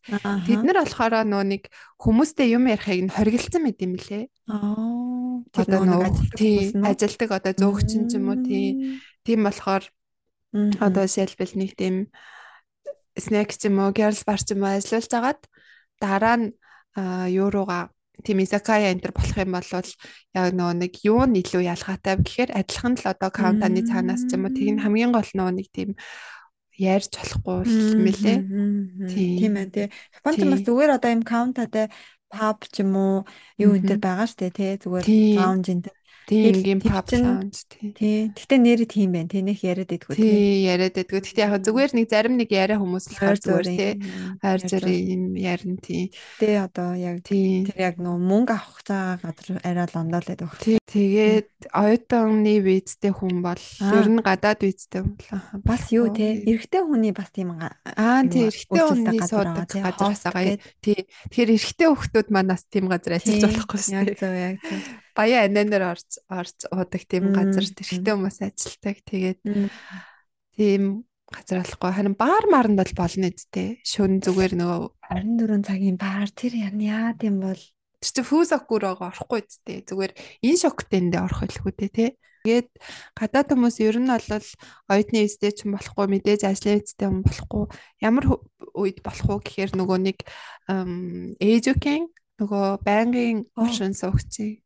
[0.49, 1.63] Тэд нар болохоор нөгөө нэг
[2.01, 4.25] хүмүүстэй юм ярихыг нь хоригдсан мэт юм лээ.
[4.49, 5.45] Аа.
[5.53, 8.97] Одоо нөгөө тий ажилдаг одоо зөөгчин ч юм уу тий.
[9.21, 9.85] Тийм болохоор
[10.81, 12.09] одоо жишээлбэл нэг тийм
[13.13, 15.41] снэк ч юм уу, girls bar ч юм уу ажиллаж агаад
[16.01, 16.47] дараа нь
[16.95, 17.89] юу руугаа?
[18.23, 19.69] Тийм изакая энэ төр болох юм бол
[20.33, 24.49] яг нөгөө нэг юу нь илүү ялгаатай гэхээр адилхан л одоо каунтаны цаанаас ч юм
[24.49, 24.55] уу.
[24.57, 25.93] Тийм хамгийн гол нөгөө нэг тийм
[26.77, 27.57] ярьж болохгүй
[27.93, 28.39] юм лээ.
[29.09, 29.53] Тийм.
[29.57, 29.87] Ээ тий.
[30.17, 31.85] Японд бас зүгээр одоо юм каунтатай
[32.29, 33.15] паб ч юм уу
[33.57, 34.77] юу энэ төр байгаа штэ тий.
[34.81, 35.05] Зүгээр
[35.37, 35.96] лаунж энэ төр
[36.27, 37.91] Тийм ингийн pub lounge тий.
[37.95, 38.19] Тий.
[38.35, 39.31] Гэтэ нэр тийм байна.
[39.31, 40.27] Тэ нэх яриад идэггүй тий.
[40.27, 41.23] Тий, яриад идэггүй.
[41.23, 43.91] Гэтэ яг зүгээр нэг зарим нэг яриа хүмүүс л хайр зүгээр тий.
[44.43, 46.11] Хайр зэрэг юм ярина тий.
[46.35, 50.59] Тэ одоо яг тэр яг нөө мөнгө авах цаа газар арай лондоолээд байх.
[50.59, 50.75] Тий.
[50.83, 56.43] Тэгээд оюутны визтэй хүн бол ер нь гадаад визтэй хүн л бас юу тий.
[56.43, 60.59] Эрэгтэй хүний бас тийм аа тий эрэгтэй хүний суудаг газараас байгаа.
[60.83, 61.07] Тий.
[61.31, 64.11] Тэгэхээр эрэгтэй хүмүүс манаас тийм газар ажиллаж болохгүй шүү дээ.
[64.11, 68.97] Яг зөв яг зөв баяа ананаар орж орж уудаг тийм газар тэрхтээ хүмүүс ажилтдаг.
[69.01, 69.39] Тэгээд
[70.53, 73.81] тийм газар болохгүй харин баар маранд бол болно үсттэй.
[73.81, 79.41] Шүн зүгээр нөгөө 24 цагийн баар тэр яа тийм бол тэр чинь фүүзакүр байгаа орохгүй
[79.41, 79.81] үсттэй.
[79.89, 80.13] Зүгээр
[80.45, 81.87] энэ шоктендээ орох байлгүй те.
[82.47, 82.69] Тэгээд
[83.17, 84.47] гадаад хүмүүс ер нь бол
[84.87, 87.63] оюутны визтэй ч болохгүй мэдээж ажлын визтэй юм болохгүй
[87.99, 88.25] ямар
[88.71, 90.17] үед болох уу гэхээр нөгөө нэг
[91.43, 92.07] ээжүкэн
[92.39, 94.63] нөгөө байнгын оршин суугчийн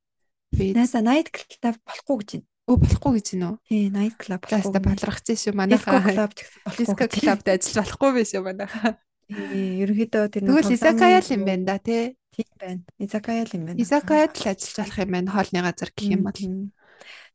[0.51, 2.47] Би нааса night club болохгүй гэж байна.
[2.67, 3.57] Өө болохгүй гэж байна уу?
[3.67, 4.63] Тий, night club болохгүй.
[4.67, 5.99] Заста балрах чинь шүү манайхаа.
[5.99, 6.85] Disco club гэсэн болохгүй.
[6.85, 8.91] Disco clubд ажиллаж болохгүй биш үү манайхаа.
[9.31, 12.03] Тий, ерөнхийдөө тэр нэг Тэгвэл изакая л юм байна да тий.
[12.35, 12.81] Тийм байна.
[12.99, 13.79] Изакая л юм байна.
[13.79, 15.31] Изакаяд л ажиллаж болох юм байна.
[15.31, 16.39] Хоолны газар гэх юм бол.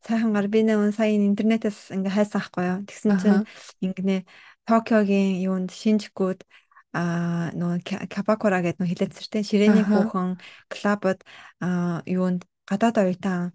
[0.05, 2.81] Сайхангаар би нэг сая интернетээс ингээ хайсан ахгүй юу.
[2.85, 3.45] Тэгсэн чинь
[3.81, 4.29] ингээ
[4.69, 6.45] Токиогийн юунд Шинжикууд
[6.97, 10.41] а нөгөө Кабакура гэдэг нөгөө хилээцэртэй ширээний хүүхэн
[10.73, 11.21] клубд
[11.61, 13.55] а юунд гадаад оюутан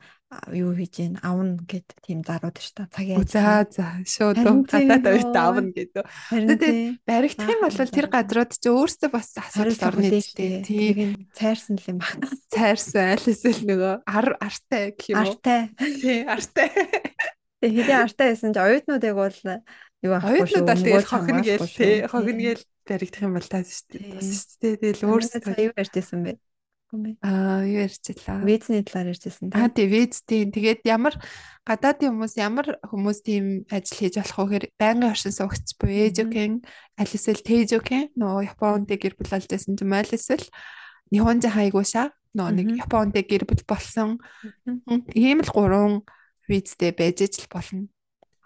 [0.55, 5.43] юу хийж гин авна гэд тийм зарууд ш та цагийн за за шууд гадаад оюутан
[5.43, 6.07] авна гэдэг.
[6.31, 10.63] Тэгээд баригдах юм бол тэр газрууд чи өөрсдөө бас асуудал орно дээ.
[10.63, 12.31] Тийм цайрсан л юм байна.
[12.47, 15.35] Цайрсан аль эсвэл нөгөө ар артай гэх юм уу?
[15.35, 15.61] Артай.
[15.99, 16.69] Тий артай.
[17.59, 19.39] Тэгээ хэдийн артай байсан чи оюутнуудыг бол
[20.07, 20.63] юу авахгүй шүү.
[20.63, 24.15] Оюутнууд тэгэл хохин гээл тий хохин гээл баригдах юм бол таа шүү дээ.
[24.15, 24.75] Бас шүү дээ.
[24.79, 26.33] Тэгэл өөрсдөө юу ярьжсэн бэ?
[26.93, 27.11] Юм бэ?
[27.23, 28.43] Аа, юу ярьчихлаа?
[28.43, 29.57] Визний талаар ярьжсэн тийм.
[29.57, 30.51] Аа, тий, виз тийм.
[30.51, 31.15] Тэгээд ямар
[31.65, 36.53] гадаадын хүмүүс ямар хүмүүс тийм ажил хийж болох вэ гэхээр байнгын оршин суугч буюу ээжүкэн
[36.99, 40.47] аль эсвэл тэжүкэн нөгөө Японд гэр бүл болж байсан юм аль эсвэл
[41.11, 44.19] Нихонжи хайгууша нөгөө нэг Японд гэр бүл болсон
[45.15, 46.03] ийм л гурван
[46.49, 47.87] визтэй байж ижил болно.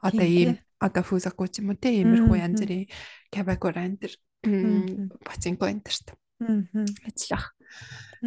[0.02, 2.86] Одоо ийм одоо фузаку ч юм уу тийм иймэрхүү янз бүрийн
[3.34, 4.12] кабакура энэ
[5.24, 6.08] бацинко энэ төрт
[7.08, 7.56] ажиллах.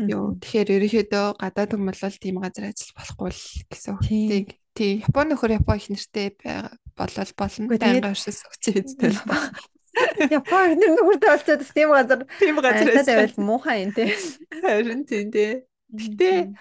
[0.07, 4.49] Юу тэгэхээр ерөнхийдөө гадаад хүмүүс бол тийм газар ажиллах болохгүй л гэсэн үг.
[4.79, 5.03] Тий.
[5.03, 6.29] Японы нөхөр Япон их нэртэй
[6.95, 7.67] болол болно.
[7.67, 9.37] Байнга оршис өгч хэвчтэй л ба.
[10.39, 14.15] Япон нэр нөхөртэй болчиход тийм газар тийм газар ажиллаж муухай юм тий.
[14.63, 15.67] Харин тийм тий.
[15.91, 16.55] Гэтэ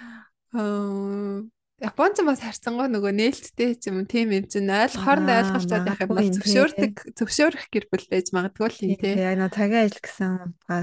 [0.58, 1.45] аа
[1.78, 6.26] Японч бас харцангуй нөгөө нээлттэй юм тийм юм чинь айл хооронд ойлголцоод байх юм бол
[6.26, 9.13] зөвшөөрдөг зөвшөөрөх гэр бүл байж магадгүй л юм тий.
[9.13, 10.32] Яг нөгөө цагийн ажил гэсэн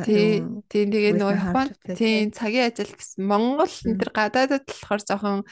[0.07, 5.42] тийм тийм тэгээ нөгөө Япон тийм цагийн ажил гэсэн Монгол энэ төр гадаадд болохоор жоохон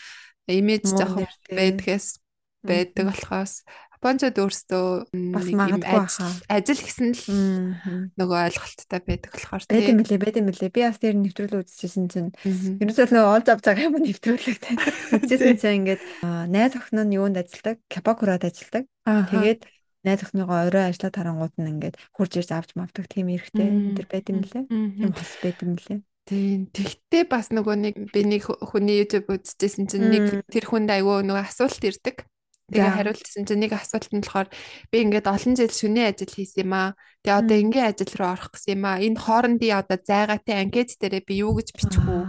[0.46, 2.22] имиж жоохон байдгаас
[2.62, 3.66] байдаг болохоос
[4.02, 4.86] Япончууд өөрсдөө
[5.30, 6.02] бас магадгүй
[6.50, 7.22] ажил гэсэн л
[8.18, 9.78] нөгөө ойлголттой байдаг болохоор тийм.
[9.78, 10.74] Байд юм лээ, байд юм лээ.
[10.74, 12.34] Би бас тэр нэвтрүүлэг үзчихсэн чинь
[12.82, 14.74] ерөөсөө нөгөө олж авч байгаа юм нэвтрүүлэгтэй.
[15.22, 16.03] Үзчихсэн чинь ингээд
[16.50, 17.78] найз охин нь юунд ажилладаг?
[17.86, 18.90] Капакурад ажилладаг.
[19.07, 19.70] Тэгээд
[20.03, 24.26] найз охиныгоо орой ажиллаад харангууд нь ингээд хурж ирж авч мавдаг тийм эрэхтэй тэр байд
[24.34, 24.66] юм лээ.
[24.66, 26.03] Тийм бас байд юм лээ.
[26.26, 26.70] Тийм.
[26.70, 31.46] Тэгтээ бас нөгөө нэг би нэг хүний YouTube үзчихсэн чинь нэг тэр хүнд айгүй нөгөө
[31.50, 32.26] асуулт ирдэг.
[32.73, 34.49] Тэгээ хариултсан чинь нэг асуулт нь болохоор
[34.89, 36.89] би ингээд олон жил шүний ажил хийсэн юм аа.
[37.23, 38.97] Тэгээ одоо ингийн ажил руу орох гэсэн юм аа.
[39.05, 42.25] Энэ хоорондын одоо зайгатай анкет дээрээ би юу гэж бичих үү?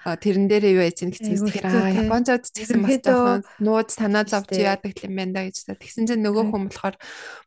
[0.00, 4.56] Тэрэн дээрээ юу яж гэсэн тэгэхээр аа Японцод ч гэсэн бас жоохон нууц санаа зовж
[4.56, 5.76] яадаг юм байна да гэж та.
[5.76, 6.96] Тэгсэн чинь нөгөө хүн болохоор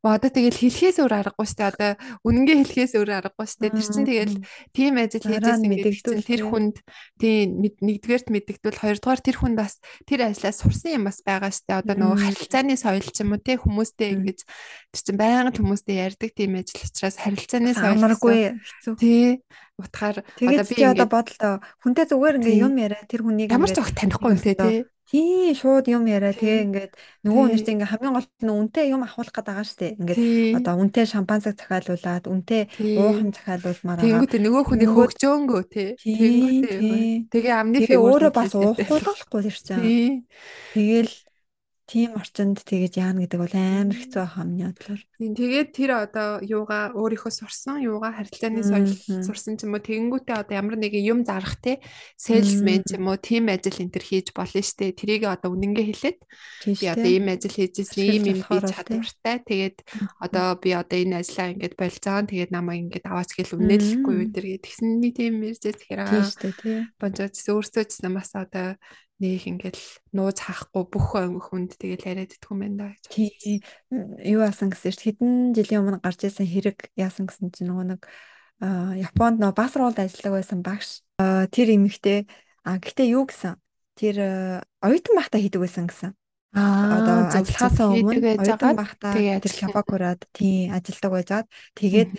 [0.05, 1.69] одоо тэгэл хэлхээс өөр аргагүй дээ.
[1.73, 1.91] Одоо
[2.21, 3.73] үнэнгээ хэлхээс өөр аргагүй дээ.
[3.73, 4.37] Тэр чинь тэгэл
[4.69, 6.75] тийм ажил хийжсэн чинь тэр хүнд
[7.17, 7.47] тийм
[7.81, 11.81] нэгдүгээрт мэддэгдвэл хоёрдугаар тэр хүнд бас тэр ажлаас сурсан юм бас байгаа дээ.
[11.81, 14.39] Одоо нөгөө харилцааны соёл ч юм уу те хүмүүстэй ингэж
[14.93, 18.93] тэр чинь байнга хүмүүстэй ярьдаг тийм ажил учраас харилцааны соёл амаргүй хэцүү.
[18.99, 19.41] Тий.
[19.73, 23.07] Утгаар одоо би одоо бодлоо хүнтэй зүгээр ингээ юм яриа.
[23.07, 24.83] Тэр хүнийг ямар ч огт танихгүй те тий
[25.13, 25.53] тий.
[25.53, 26.33] шууд юм яриа.
[26.33, 26.93] Тэгээ ингээд
[27.27, 30.19] нөгөө хүнээс ингээ хамгийн гол нь үнтэй юм авахулах гээд байгаа дээ ингээд
[30.57, 32.61] одоо үнтэй шампанцаг захиалуулаад үнтэй
[32.97, 34.05] уухан захиалуулмаар байгаа.
[34.09, 35.89] тэгэнгүүт нөгөө хүний хөгжөөнгөө тий.
[36.01, 40.25] Тэгэнгүүт тэгээ амны тэгээ өөрөө бас уухуулахгүй тэр чинь.
[40.73, 41.13] Тэгээл
[41.83, 45.01] тийм орчинд тэгэж яана гэдэг бол амар хэцүү байх амны бодлоор.
[45.19, 50.55] Тэгээд тэр одоо юугаа өөрийнхөө сурсан, юугаа харилцааны соёл сурсан ч юм уу тэгэнгүүтээ одоо
[50.55, 51.83] ямар нэгэн юм зарах те
[52.15, 54.95] salesman ч юм уу тийм ажил энэ төр хийж болно штэ.
[54.95, 56.19] Тэрийг одоо үнэнгээ хэлээд
[56.71, 59.37] би одоо ийм ажил хийжсэн, ийм юм би чадвартай.
[59.43, 59.77] Тэгээд
[60.23, 62.23] одоо би одоо энэ ажлаа ингээд болцоо.
[62.23, 66.23] Тэгээд намайг ингээд аваач гэл үнэлэхгүй юу тэр нэг тийм мэржээс тэгэхээр аа.
[66.95, 68.79] Бонжоц өөрсдөө ч бас одоо
[69.21, 69.83] нэг ингээл
[70.15, 72.89] нууц хаахгүй бүх хүнд тэгэл яриад идэх юм байна да.
[73.09, 73.61] Тий.
[73.91, 78.01] Юу яасан гэсэн чинь хэдэн жилийн өмнө гарч ирсэн хэрэг яасан гэсэн чинь нөгөө нэг
[78.63, 81.03] Японд нөө бас руулд ажилладаг байсан багш.
[81.51, 82.29] Тэр эмэгтэй
[82.63, 83.59] а гэтээ юу гэсэн
[83.99, 84.15] тэр
[84.79, 86.15] оюутан байхдаа хийдэг байсан гэсэн.
[86.55, 92.09] Аа одоо ажиллахаасаа өмнө оюутан байхдаа тэр Кабакурад тий ажилладаг байжгаад тэгээд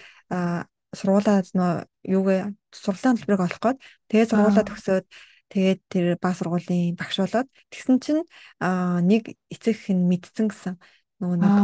[0.92, 1.72] сургуулаад нөө
[2.12, 2.40] юугээ
[2.76, 3.78] сургуулийн төлбөрийг олох гээд
[4.10, 5.06] тэгээд сургуулаа төгсөөд
[5.54, 8.26] Тэгээд тэр баг сургуулийн багш болоод тэгсэн чинь
[8.58, 10.74] нэг эцэг нь мэдсэн гэсэн.
[11.22, 11.54] Нөгөө нэг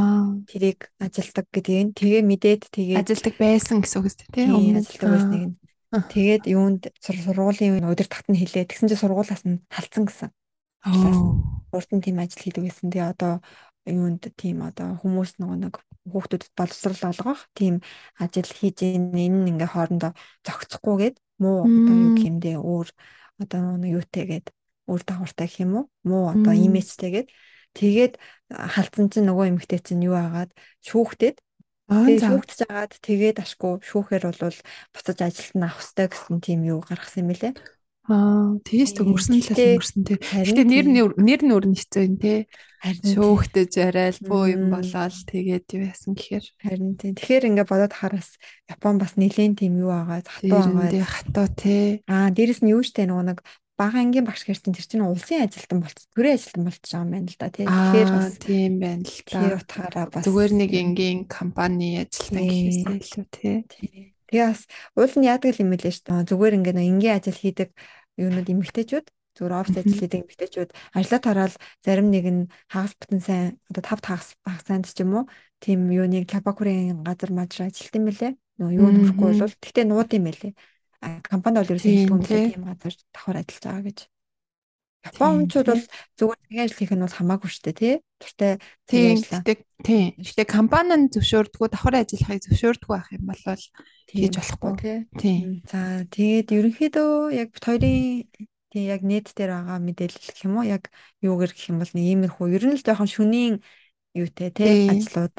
[0.47, 1.99] тэрийг ажилдаг гэдгийг.
[1.99, 5.57] Тэгээ мэдээд тэгээд ажилдаг байсан гэсэн үг үстэй тийм өмнө ажилдаг байсныг нь.
[5.91, 8.71] Тэгээд юунд сургуулийн өдөр татна хэлээ.
[8.71, 10.31] Тэгсэн чинь сургуулаас нь халдсан гэсэн.
[11.75, 12.95] Урд нь тийм ажил хийдэг байсан.
[12.95, 13.43] Тэгээ одоо
[13.91, 15.75] юунд тийм одоо хүмүүс нөгөө нэг
[16.07, 17.83] хүүхдүүдэд боловсрал олгох тийм
[18.23, 20.13] ажил хийж энэ ингээ хоорондоо
[20.47, 22.89] зохицохгүйгээд муу одоо юу гэмдээ өөр
[23.43, 24.47] одоо нэг юутэйгээд
[24.87, 25.85] үр дагавартай гэх юм уу?
[26.05, 27.29] Муу одоо имижтэйгээд
[27.75, 28.15] тэгээд
[28.53, 30.53] халдсан чинь нөгөө эмэгтэй чинь юу агаад
[30.85, 31.41] шүүхтэд
[31.91, 34.59] Тэгээд шүүхтж агаад тэгээд ашгүй шүүхээр бол
[34.95, 37.53] буцаж ажилт нь авах хэрэгтэй гэсэн тийм юу гаргасан юм лээ.
[38.11, 40.19] Аа, тэгээс тэг мөрсөн л мөрсөн тэг.
[40.21, 42.51] Гэтэ нэр нэр нөр нь хэцүү юм те.
[42.83, 47.15] Шүүхтэж яриад буу юм болоод тэгээд яасан гэхээр харин тийм.
[47.15, 48.35] Тэгэхээр ингээ бодоод хараас
[48.67, 51.07] Япон бас нэлээд тийм юу байгаа хатуу байгаа.
[51.07, 52.03] Хатуу те.
[52.11, 53.39] Аа, дээрэс нь юу штэ нөгөө нэг
[53.81, 57.13] бага ангийн багш гэр чинь тэр чинь улсын ажилтан болц төрийн ажилтан болчихж байгаа юм
[57.17, 57.65] байна л да тий.
[57.65, 59.41] Тэгэхээр бас тийм байна л да.
[59.41, 63.57] Тэр утгаараа бас зүгээр нэг энгийн компани ажилтан гэхээсээ илүү тий.
[64.29, 64.61] Тэгээ бас
[64.95, 66.29] уул нь яадаг юм хэлээ шүү дээ.
[66.29, 67.69] Зүгээр ингээ нэг энгийн ажил хийдэг
[68.21, 69.07] юунууд эмгтээчүүд
[69.37, 71.55] зүгээр офис ажил хийдэг эмгтээчүүд ажлаа тараал
[71.85, 75.25] зарим нэг нь хагас бүтэн сайн одоо тав хагас хагасанд ч юм уу
[75.63, 78.33] тийм юуныг Кабакурын газар мажраа ажилт юм бэлээ.
[78.59, 80.53] Нөгөө юу нөхөхгүй бол тэгтээ нууд юм бэлээ.
[81.25, 83.99] Компанид бол ерөөсөө хэлтгүүнлээ тийм газар давхар ажиллаж байгаа гэж.
[85.01, 85.85] Япончууд бол
[86.19, 87.95] зүгээр цагийн ажил хийх нь бол хамаагүй шүү дээ тий.
[88.21, 88.53] Туртай
[88.85, 89.65] цагийн ажил.
[89.81, 90.07] Тийм.
[90.21, 93.43] Гэхдээ компани нь зөвшөөрдгөө давхар ажиллахыг зөвшөөрдгөө байх юм бол
[94.13, 95.09] хийж болохгүй.
[95.17, 95.65] Тийм.
[95.65, 98.29] За тэгээд ерөнхийдөө яг бит хоёрын
[98.71, 100.93] тий яг нийт дээр байгаа мэдээлэл гэх юм уу яг
[101.25, 103.55] юугэр гэх юм бол нэг иймэрхүү ер нь л жоохон шүнийн
[104.15, 105.35] юутэй тий ажлууд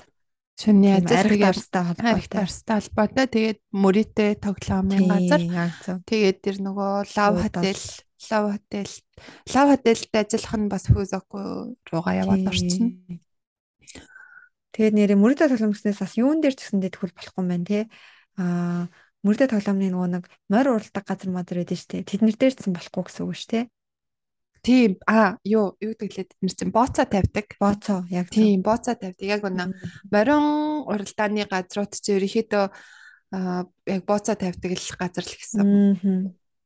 [0.59, 5.41] шүний ажил арьстай холбоотой холбоотой тэгээд мөрөтэй тоглоомын газар
[6.05, 7.81] тэгээд тэр нөгөө лав хотел
[8.29, 8.91] лав хотел
[9.53, 11.39] лав хотелд ажиллах нь бас фүзоку
[11.89, 13.17] руугаа яваад орчихно
[14.75, 17.83] тэгээд нэрээ мөрөтэй тоглоом гэснээс бас юун дээр ч гэсэндээ тэгвэл болохгүй байна тий
[18.37, 18.87] аа
[19.21, 22.09] мөрдө тоглоомны нөгөө нэг морь уралдаг газар байдаг шүү дээ.
[22.09, 23.65] Тэднэр дээр ч болохгүй гэсэн үг дээ.
[24.61, 27.47] Тийм а юу юу гэвэл тэднэр чинь бооцоо тавьдаг.
[27.61, 29.21] Бооцоо яг тийм бооцоо тавьдаг.
[29.21, 29.73] Яг үнэ
[30.09, 32.65] морин уралдааны газрууд чинь ерөөхдөө
[33.93, 35.65] яг бооцоо тавьдаг л газар л гэсэн.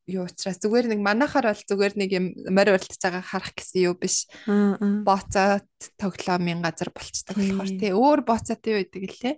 [0.06, 3.96] Юу учраас зүгээр нэг манахаар бол зүгээр нэг юм морь уралдаж байгаа харах гэсэн юу
[3.98, 4.30] биш.
[4.46, 5.66] Бооцоо
[5.98, 9.36] тоглоомын газар болцдог болохоор тий өөр бооцоотой юу гэдэг лээ.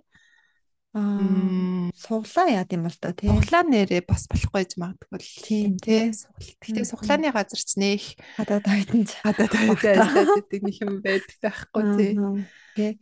[0.92, 3.28] Аа суглаа яа гэм бол тоо тий.
[3.28, 6.12] Суглаа нэрээ бас болохгүй гэж магадгүй л тийм тий.
[6.14, 6.56] Суглаа.
[6.62, 8.04] Гэхдээ суглааны газар ч нэх
[8.38, 9.52] хадаад хайдан хадаад
[10.48, 12.12] гэдэг нэг юм байдаг байхгүй тий.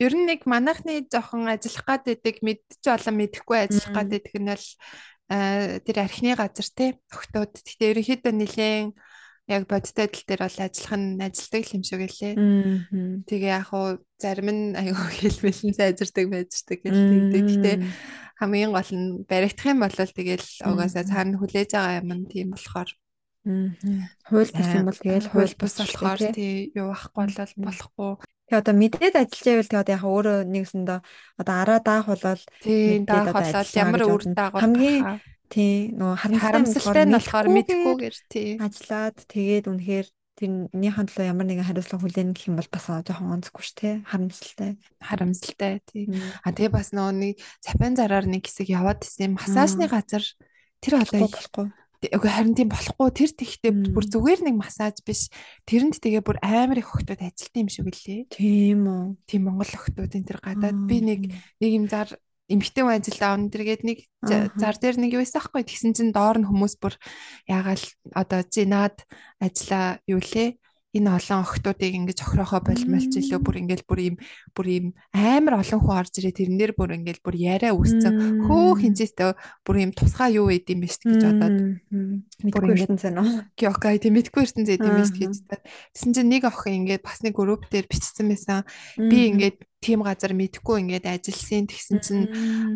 [0.01, 4.51] Ер нь нэг манайхны жоохон ажиллах гад байдаг мэдчих болон мэдэхгүй ажиллах гад байдаг нь
[4.51, 4.67] бол
[5.29, 6.91] тэр архины газар тий.
[7.11, 7.53] Өгтөөд.
[7.63, 8.95] Гэхдээ ерөнхийдөө нэлээд
[9.47, 12.35] яг бодтой адил дээр бол ажиллах нь ажилдаг юм шиг гэлээ.
[13.31, 17.45] Тэгээ яг хуу зарим нь аюу хэлмэлэн сайжирдаг байждаг гэл тэгдэг.
[17.47, 17.73] Гэтэ
[18.43, 22.91] хамгийн гол нь баригдах юм бол тэгэл угаасаа цаана хүлээж байгаа юм тийм болохоор
[24.27, 28.13] Хууль бус юм бол тэгэл хууль бус болохоор тий юу ахгүй бол болохгүй.
[28.47, 31.01] Тэгээ одоо мэдээд ажиллаж байвал тэгээ одоо яг өөрөө нэгсэндээ
[31.43, 32.43] одоо араа даах болол
[33.03, 35.03] даах болол ямар үр дагавар хамгийн
[35.51, 38.51] тий нөгөө харамсалтай нь болохоор мэдхгүйгээр тий.
[38.63, 43.63] ажиллаад тэгээд үнэхээр тэрнийхэн төлөө ямар нэгэн хариуцлага хүлээнэ гэх юм бол бас жоохон онцгүй
[43.65, 44.71] ш тэ харамсалтай.
[45.01, 46.05] Харамсалтай тий.
[46.45, 47.35] А тэгээ бас нөгөө нэг
[47.65, 50.23] цапин зараар нэг хэсэг яваад исэн массажны газар
[50.85, 51.67] тэр одоо болохгүй
[52.05, 55.33] Үгүй харин тийм болохгүй тэр тэгтээ бүр зүгээр нэг массаж биш.
[55.65, 58.29] Тэрэнд тэгээ бүр амар их охтууд ажилтсан юм шиг үлээ.
[58.29, 59.05] Тийм үү.
[59.25, 61.21] Тийм Монгол охтуудын тэр гадаад би нэг
[61.61, 62.13] нэг юм зар
[62.47, 66.39] эмгтэн хүн ажилд аавн тэргээд нэг зар дээр нэг юу байсан хгүй тэгсэн чинь доор
[66.39, 66.95] нь хүмүүс бүр
[67.51, 67.83] ягаал
[68.15, 69.03] одоо зинаад
[69.43, 70.55] ажиллаа юу лээ
[70.97, 74.17] энэ олон охтуудыг ингэж охирохоо болмолч илүү бүр ингээл бүр ийм
[74.57, 76.35] бүр ийм амар олон хүн орж ирээ.
[76.41, 80.97] Тэрнэр бүр ингээл бүр яриа үүсцэн хөө хинжээстэй бүр ийм тусгай юу байд юм биш
[80.99, 81.57] гэж бодоод.
[82.43, 83.53] Мэдгүй ирсэн зэнэ.
[83.55, 85.65] Кёкай тийм мэдгүй зэд юм биш гэж бодоод.
[85.95, 88.65] Тэгсэн чинь нэг охин ингээд бас нэг групп дээр бичсэн байсан.
[88.97, 91.69] Би ингээд тийм газар мэдхгүй ингээд ажилласан.
[91.71, 92.25] Тэгсэн чинь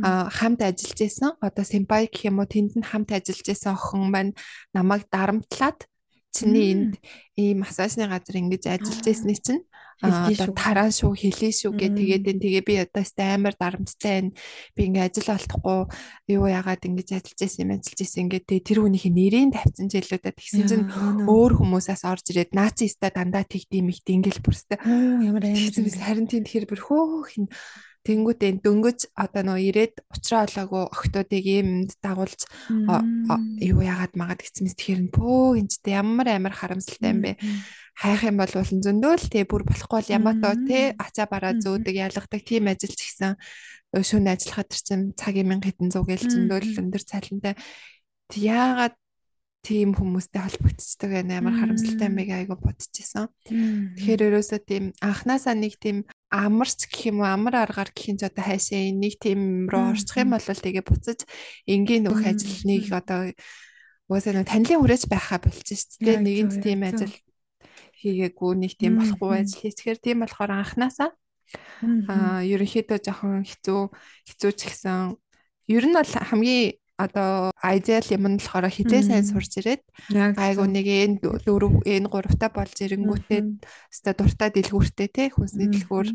[0.05, 4.33] хамт ажиллаж исэн одоо симпай гэх юм уу тэнд нь хамт ажиллаж исэн охин маань
[4.77, 5.89] намайг дарамтлаад
[6.33, 6.93] чиний энд
[7.37, 9.65] ийм массажны газар ингэж ажиллаж байсны чинь
[10.01, 14.33] одоо тараа шүү хэлээ шүү гэ тэгээд энэ тэгээ би одоо өстэй амар дарамттай байна
[14.73, 15.81] би ингээ ажил олдохгүй
[16.33, 19.93] юу яагаад ингэж ажиллаж байсан юм ажиллаж байсан ингээ тэгээ тэр хүнийхээ нэрийг тавьсан ч
[20.01, 20.89] илүү да тэгсэн чинь
[21.29, 24.81] өөр хүмүүсээс орж ирээд наци өстэй дандаа тэгдэм их дингэл бүрстэй.
[25.21, 27.37] Ямар амар харин тийм тэгэхээр бүр хөөх
[28.01, 32.49] Тэнгүүдээ дөнгөж одоо нөө ирээд уучраа олоогүй охтуудыг юмд дагуулж
[33.61, 37.37] юу яагаад магаад гэсэн мэт тэгэхээр пөө энэчтэй ямар амар харамсалтай юм бэ.
[38.01, 42.73] Хайх юм бол зөндөөл тий бүр болохгүй бол ямаатоо тий ачаа бараа зөөдөг ялгадаг тийм
[42.73, 43.37] ажилч гисэн
[43.93, 47.55] шөнө ажиллахад чинь цагийн 1000 хэдэн зуг гээл зөндөөл өндөр цалинтай.
[48.33, 48.95] Яагаад
[49.61, 53.29] тийм хүмүүстэй холбогдчихдаг байна амар харамсалтай байг айгу бодчихсон.
[53.45, 58.25] Тэгэхээр ерөөсөө тийм анханасаа нэг тийм амарч гэх юм уу амар аргаар гэх юм ч
[58.25, 61.29] одоо хайшаа нэг тийм руу орчих юм бол тэгээ буцаж
[61.69, 63.37] энгийн нөх ажилныг одоо
[64.09, 66.25] угаасаа нэг танилын хүрээч байхаа болчих шүү дээ.
[66.25, 67.15] Нэгэнд тийм ажил
[68.01, 71.13] хийгээгүй нэг тийм болохгүй ажил хийчихэр тийм болохоор анханасаа
[72.09, 73.81] аа ерөнхийдөө жоохон хэцүү
[74.25, 75.21] хэцүү ч гэсэн.
[75.69, 79.83] Ер нь бол хамгийн одоо ideal юм нь болохоор хизээ сайн сурч ирээд
[80.37, 83.41] гайгүй нэг энэ дөрөв энэ гуравтаа болж ирэнгүүтээ
[83.89, 86.09] өстой дуртай дэлгүүртэй те хүнсний дэлгүүр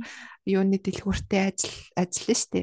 [0.45, 2.61] юуны дэлгүүртэй ажил ажиллана штэ.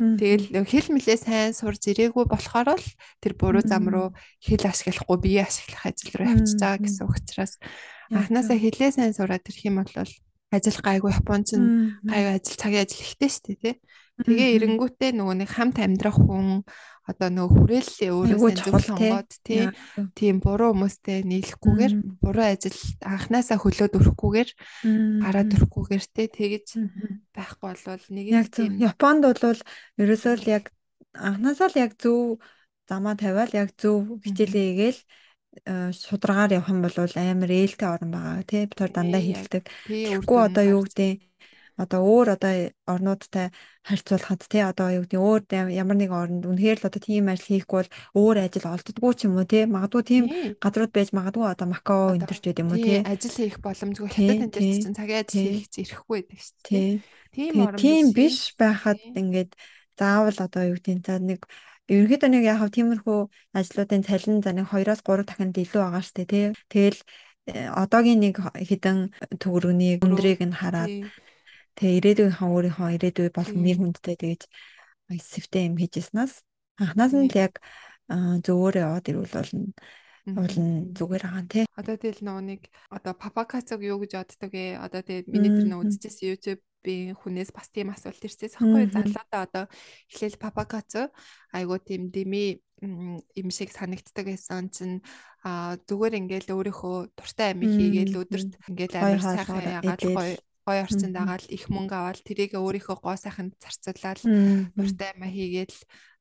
[0.00, 2.88] Тэгэл хэл мэлээ сайн сурж ирээгүй болохоор л
[3.20, 7.52] тэр буруу зам руу хэл ашиглахгүй бие ашиглах ажил руу явчихж байгаа гэсэн учраас
[8.08, 9.92] анханасаа хэлээ сайн сураад ирэх юм бол
[10.56, 13.74] ажил гайгүй японч нь гайгүй ажил цагийн ажил ихтэй штэ тий.
[14.26, 16.64] Тэгээ эренгүүтээ нөгөө нэг хамт амьдрах хүн
[17.10, 19.64] одоо нөгөө хүрээллээ өөрөөсөө зөв сонгоод тий
[20.14, 24.50] тийм буруу хүмүүстэй нийлэхгүйгээр буруу ажил анханасаа хөлөөд өрөхгүйгээр
[25.24, 26.66] гараад өрөхгүйгээр тий тэгэж
[27.34, 29.60] байхгүй болвол нэг яг тийм Японд бол
[29.98, 30.64] ерөөсөө л яг
[31.16, 32.38] анханасаа л яг зөв
[32.86, 35.00] замаа тавиал яг зөв хичээлээ хийгээл
[35.66, 39.64] э, судрагаар явах юм бол амар ээлтэй орн байгаа тий бид нар дандаа хилдэг.
[39.86, 41.29] Тэгэхгүй одоо юу гэдэг
[41.80, 42.52] одоо өөр одоо
[42.84, 43.48] орнуудтай
[43.80, 47.78] харьцуулахад тий одоо юу гэдэг өөр ямар нэг орнд үнэхээр л одоо тийм ажил хийхгүй
[47.80, 50.24] бол өөр ажил олддоггүй ч юм уу тий магадгүй тийм
[50.60, 54.08] газрууд байж магадгүй одоо Макао энэ төрч гэдэг юм уу тий ажил хийх боломжгүй.
[54.12, 57.00] Хятад энэ чинь цагийн ажил хийх ирэхгүй байдаг шүү дээ.
[57.32, 59.56] Тийм тийм биш байхад ингээд
[59.96, 61.46] заавал одоо юу гэдэг за нэг
[61.90, 63.20] ерөнхийдөө нэг яг тиймэрхүү
[63.58, 67.00] ажлуудын цалин за нэг 2-оос 3 дахинд илүү байгаа шүү дээ тий тэгэл
[67.50, 68.98] э, одоогийн нэг хідэн
[69.42, 70.90] төгрөгийн өндрийг нь хараад
[71.80, 74.42] Тэгээ ирээдүйнхаа өөрийнхөө ирээдүй болон нэр хүндтэй тэгэж
[75.16, 76.44] эсвэтэй юм хийжснаас
[76.76, 77.56] анхнаас нь л яг
[78.44, 79.72] зөвөөр яваад ирвэл болно
[80.28, 81.64] уулын зүгээр байгаа тий.
[81.80, 82.62] Одоо тэгэл нөгөө нэг
[82.92, 84.76] одоо папакацог юу гэж боддог вэ?
[84.76, 88.52] Одоо тэгээд миний тэр нөгөө үзчихсэн YouTube-ийн хүнээс бас тийм асуулт ирсэн.
[88.52, 89.64] Сахгүй залуудаа одоо
[90.12, 91.08] эхлээл папакацо
[91.56, 95.00] айгуу тийм дими юм шиг санагддаг байсан чинь
[95.44, 100.36] а зүгээр ингээл өөрийнхөө дуртай амиг хийгээл өдөрт ингээл амар сайхан ягаад гоё
[100.70, 104.20] гоё орчинд агаал их мөнгө аваад тэрийг өөрийнхөө гоо сайханд зарцуулаад
[104.78, 105.76] нуртай ама хийгээл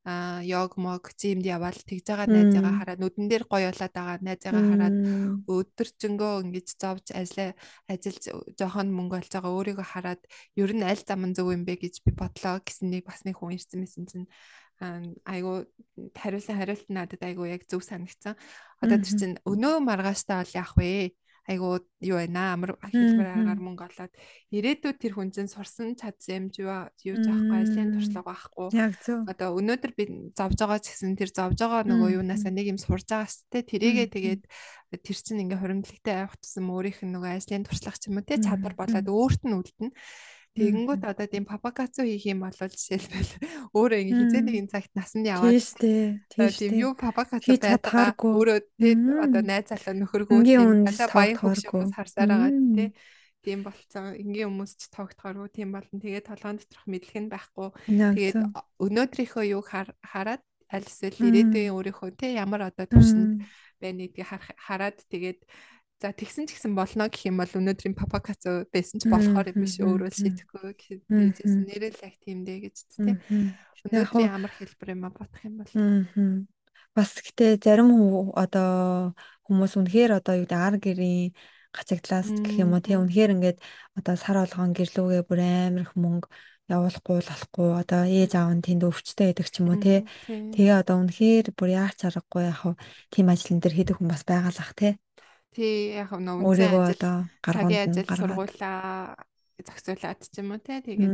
[0.06, 4.66] а йог мог зимд яваал тэгж байгаа найзаагаа хараад нүдэн дээр гоё болоод байгаа найзаагаа
[4.72, 4.96] хараад
[5.44, 7.52] өдөржингөө ингэж зовж ажиллаа
[7.92, 8.18] ажил
[8.56, 10.22] жоохон мөнгө олж байгаа өөрийгөө хараад
[10.56, 11.84] ер нь аль зам нь зөв юм бэ?
[11.84, 14.28] гэж би бодлоо гэсэн нэг бас нэг хүн ирсэн мэсэн чинь
[15.28, 15.68] айгу
[16.16, 18.40] хариулсан хариулт надад айгу яг зөв санагцсан.
[18.80, 21.12] Одоо тэр чинь өнөө маргааштай бол яах вэ?
[21.50, 22.54] Айгуу юу байна?
[22.54, 24.14] Амар хэлбэр аргаар мөнгө олоод
[24.54, 28.70] ирээдүйд тэр хүн чинь сурсан чадсан юм юу заахгүй ажлын туршлага байхгүй.
[29.26, 30.04] Одоо өнөөдөр би
[30.38, 34.08] зовж байгаа ч гэсэн тэр зовж байгаа нөгөө юунаасаа нэг юм сурж байгаа дээ тэрийгээ
[34.14, 34.42] тэгээд
[35.02, 38.38] тэр чинь ингээ хуримтлагтай авах тусам өөрийнх нь нөгөө ажлын туршлага ч юм уу те
[38.38, 39.94] чадвар болоод өөрт нь үлдэнэ
[40.58, 43.32] Тэгэнгүүт одоо тийм папакацу хийх юм бол жишээлбэл
[43.78, 45.62] өөрөө ингэ хизээ нэг цагт насанд яваад
[46.58, 50.42] тийм юу папакацу байдаг өөрөө тийм одоо найз залуу нөхөргөө
[50.90, 52.92] одоо баян хөвгшөөс харсаар байгаа тийм
[53.44, 57.70] тийм болцсон ингийн хүмүүс ч тогтохоор тийм болон тэгээд толгойн доторх мэдлэг нь байхгүй.
[57.88, 58.40] Тэгээд
[58.84, 63.48] өнөөдрийнхөө юг хараад аль эсвэл ирээдүйн өөрийнхөө тийм ямар одоо төвшөнд
[63.80, 64.28] байна гэдгийг
[64.60, 65.40] хараад тэгээд
[66.00, 69.84] За тэгсэн ч гэсэн болно гэх юм бол өнөөдрийн папакацо байсан ч болохоор юм биш
[69.84, 70.72] өөрөө шийдэхгүй
[71.36, 73.20] гэжсэн нэрэл яг тийм дээ гэж тийм.
[73.84, 75.76] Өнөөдрийн амар хэлбэр юм а бодох юм бол.
[76.96, 77.92] Бас гэтээ зарим
[78.32, 79.12] одоо
[79.44, 81.36] хүмүүс үнэхээр одоо юу гэдэг ар гэрийн
[81.76, 83.60] гацагдлаас гэх юм уу тийм үнэхээр ингээд
[84.00, 86.28] одоо сар болгон гэрлүүгээ бүр амар их мөнгө
[86.70, 90.06] явуулахгүй болохгүй одоо ээж аав нь тэнд өвчтэй байдаг ч юм уу тий.
[90.30, 92.62] Тэгээ одоо үнэхээр бүр яач аргагүй яг
[93.14, 94.98] тийм ажлын дээр хийдэг хүн бас байгалах тий.
[95.56, 99.18] Тий яг нөө үнцэн ажил цагийн ажил сургуулаа
[99.58, 101.14] зохицуулаад ч юм уу те тэгээд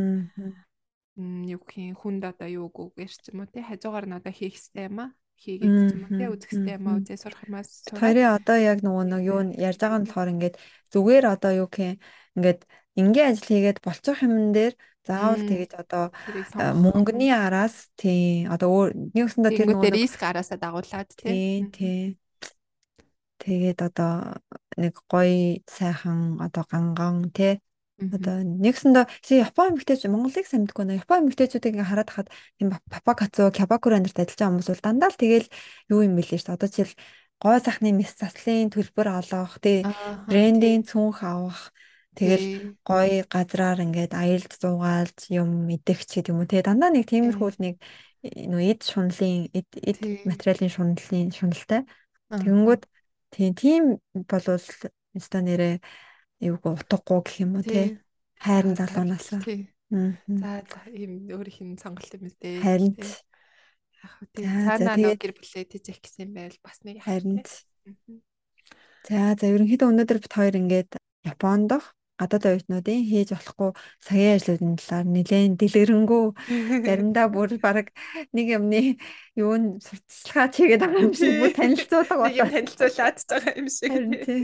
[1.48, 4.60] юу гэх юм хүнд одоо юу гүүгээр ч юм уу те хажуугаар нь одоо хийх
[4.76, 5.10] юм аа
[5.40, 9.40] хийгээд юм те үзэх юм аа үзээ сурах юмас Тэрийн одоо яг нөгөө нэг юу
[9.56, 10.56] ярьж байгаа нь болохоор ингээд
[10.92, 12.00] зүгээр одоо юу гэх
[12.36, 12.60] ингээд
[13.00, 14.74] ингийн ажил хийгээд болцох юмн дээр
[15.06, 16.04] заавал тэгэж одоо
[16.84, 21.68] мөнгөний араас тий одоо нэгсэндээ тэр нөгөө риск араасаа дагуулад тий.
[21.72, 22.18] Тий
[23.46, 24.42] Тэгээд одоо
[24.82, 27.62] нэг гоё сайхан одоо ганган тий
[27.96, 31.00] Одоо нэгсэндээ чи Япон эмэгтэйч Монголыг самдаггүй нэ.
[31.00, 32.30] Япон эмэгтэйчүүдийг ингээ хараад хахад
[32.60, 35.48] тийм папакацу кябакур амьдрт ажиллаж байгаа хүмүүс бол дандаа л тэгэл
[35.88, 36.58] юу юм бэлээ шүү дээ.
[36.60, 37.00] Одоо жишээл
[37.40, 39.88] гой сахны мис заслын төлбөр олох тий
[40.28, 41.72] брендинг цүнх авах
[42.20, 46.60] тэгэл гоё газраар ингээд аялд зугаалж юм идэх ч гэдэг юм уу тий.
[46.68, 47.80] Дандаа нэг тиймэрхүү нэг
[48.28, 51.88] нөө эд шунлын эд материалын шунлын шуналтай.
[52.44, 52.84] Тэгэнгүүт
[53.36, 53.84] Тийм тийм
[54.32, 54.64] болвол
[55.12, 55.76] өстой нэрээ
[56.48, 58.00] юу утгагүй гэх юм уу тий.
[58.40, 59.28] Хайрын залуунаас.
[59.36, 60.80] За за.
[60.88, 62.64] Ийм өөрийнх нь сонголт юм дээ.
[62.64, 64.48] Харин яг тий.
[64.48, 66.56] Цаанаа нэг гэр бүлээ тийжэх гэсэн байл.
[66.64, 67.44] Бас нэг харин.
[69.04, 70.92] За за ерөнхийдөө өнөөдөр бит хоёр ингээд
[71.28, 71.72] Японд
[72.16, 73.72] гадаад оюутнуудын хийж болохгүй
[74.08, 76.26] саяын ажлуудын талаар нэлээд дэлгэрэнгүй.
[76.88, 77.92] Заримдаа бүр баг
[78.32, 78.96] нэг юмны
[79.36, 83.94] юу н сурталчилгаа хийгээд байгаа юм шиг бүр танилцуулга болоо танилцуулаад байгаа юм шиг
[84.24, 84.44] тийм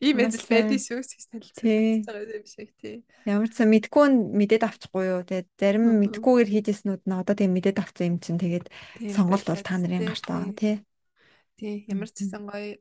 [0.00, 2.98] ийм ажил байдаг шүү танилцуулж байгаа юм шиг тийм
[3.28, 5.20] ямар ч сан мэдгүй мэдээд авчихгүй юу.
[5.28, 8.66] Тэгээд зарим мэдгүйгээр хийжсэнүүд нь одоо тийм мэдээд авсан юм чинь тэгээд
[9.14, 10.76] сонголт бол та нарын гартаа тий.
[11.60, 11.84] тий.
[11.86, 12.80] Ямар ч сан гоё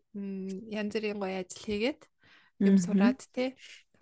[0.72, 2.02] янз бүрийн гоё ажил хийгээд
[2.64, 3.58] юм сураад тий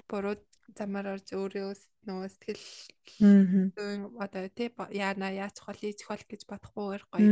[0.09, 0.35] буруу
[0.75, 1.71] замаар орж өөрөө
[2.07, 2.65] нөгөө сэтгэл
[4.17, 7.29] одоо тий яана яач хол ийж хол гэж бодохгүйгээр гоё.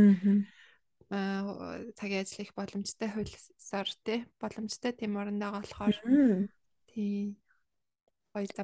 [1.08, 5.96] Аа цагийн ажил их боломжтой хөлсөөр тий боломжтой тийм орондоо болохоор
[6.90, 7.36] тий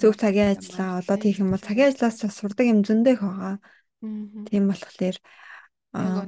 [0.02, 3.56] зөв цагийн ажиллаа олоод хийх юм бол цагийн ажиллаас сурдаг юм зөндөх байгаа.
[4.48, 5.16] Тийм болохоор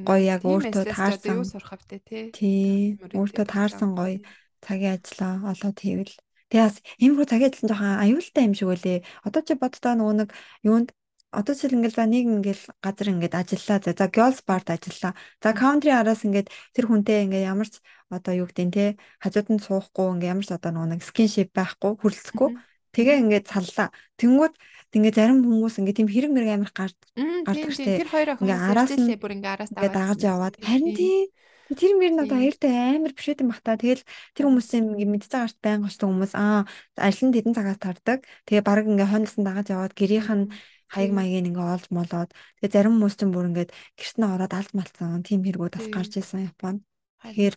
[0.09, 2.97] гоё яг өөртөө таарсан юу сурах автай тий.
[2.97, 4.25] Өөртөө таарсан гоё
[4.65, 6.15] цагийн ажиллаа олоод хийвэл
[6.51, 8.99] Тэгээ бас иймэрхүү цагийн ажиллан жоохон аюултай юм шиг үлээ.
[9.27, 10.31] Одоо чи боддоо нөгөө нэг
[10.63, 10.89] юунд
[11.35, 15.13] одоо жишээл ингээл за нэг ингээл газар ингээд ажиллаа за за girls bar-т ажиллаа.
[15.43, 18.85] За country араас ингээд тэр хүнтэй ингээд ямар ч одоо юу гэдэг те
[19.19, 22.51] хажууд нь суухгүй ингээд ямар ч одоо нөгөө нэг skinship байхгүй хүрлцэхгүй.
[22.95, 23.91] Тэгээ ингээд саллаа.
[24.17, 24.55] Тэнгүүд
[24.97, 26.99] ингээд зарим хүмүүс ингээд тийм хэрэг мэрэг гард
[27.45, 28.01] гардаг штэ.
[28.01, 31.29] Тэр хоёр охин араас нь бүр ингээд араас дагаж яваад харин тий
[31.67, 33.75] Тэр мөр нь одоо аюултай амар биш үү бах та.
[33.75, 34.07] Тэгэл
[34.39, 36.63] тэр хүмүүсийн мэдж байгаа ш байнга очдог хүмүүс аа
[36.95, 38.23] ажил нь тэдэн цагаас тардаг.
[38.47, 40.47] Тэгээ баг ингээ хойноос нь дагаж яваад гэрийнх нь
[40.87, 42.31] хаяг маягийг ингээ олж молоод
[42.63, 46.13] тэгээ зарим хүмүүс ч бүр ингээд гэрт нь ороод алд малтсан тийм хэрэгүүд бас гарч
[46.23, 46.87] ирсэн Японд.
[47.27, 47.55] Тэгэхээр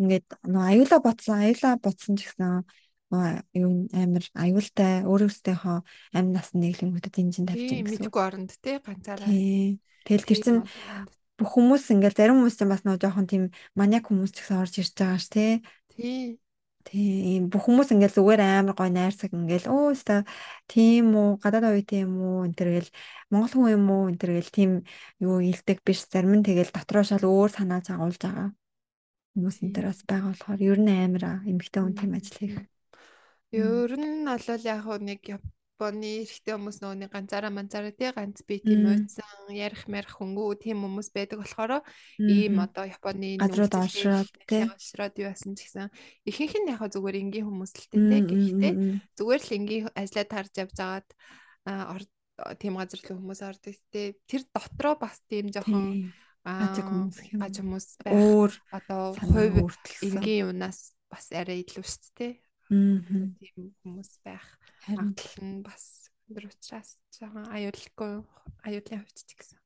[0.00, 2.64] ингээд нөө аюулаа ботсон аюулаа ботсон ч гэсэн
[3.10, 5.76] юу амар аюултай өөрөөсөө
[6.16, 8.08] амь насны нэглэмгүүдэд энэ чинь тавьчих юм гэсэн.
[8.08, 9.28] Мэдгүй оронд те ганцаараа.
[9.28, 10.56] Тэгэл тэр чин
[11.40, 14.92] бүх хүмүүс ингээл зарим хүмүүс бас нөө жоохон тийм маниак хүмүүс ч гэсэн орж ирж
[14.92, 15.52] байгаа ш тий.
[15.88, 16.36] Тий.
[16.84, 20.24] Тийм бүх хүмүүс ингээл зүгээр амар гой найрсаг ингээл өө өста
[20.68, 22.90] тийм үү гадаад уу тийм үү энэ төр гэл
[23.32, 24.70] монгол хүн юм уу энэ төр гэл тийм
[25.20, 28.48] юу илдэг биш зарим нь тэгэл дотроо шал өөр санаа загуулж байгаа
[29.36, 32.56] хүмүүс энэ төр бас байгаа болохоор ер нь амар эмгтэй хүн тийм ажил хийх.
[33.52, 35.22] Ер нь бол яг нэг
[35.80, 40.84] Японы эрэгтэй хүмүүс нөгөөний ганцаараа манцаараа тий ганц бие тийм уйдсан ярих мэрх хөнгөө тийм
[40.84, 41.80] хүмүүс байдаг болохоор
[42.20, 44.68] ийм одоо Японы газрууд олшроод тий.
[44.68, 45.88] олшроод юу байсан ч гэсэн
[46.28, 48.72] ихэнх нь яг зүгээр энгийн хүмүүс л тий гэхдээ
[49.16, 51.08] зүгээр л энгийн ажиллаа тарж явж агаад
[52.60, 53.76] тийм газар л хүмүүс ордог.
[53.88, 56.12] Тий тэр дотроо бас тийм жоохон
[56.44, 59.64] ажиг хүмүүс аж хүмүүс байх одоо хувь
[60.04, 62.32] энгийн юунаас бас арай илүү шүү дээ
[62.70, 64.46] тийм хүмүүс байх
[64.86, 68.22] магадлал нь бас өндөр учраас жоохон аюулгүй
[68.62, 69.58] аюулын хувьд ч гэсэн.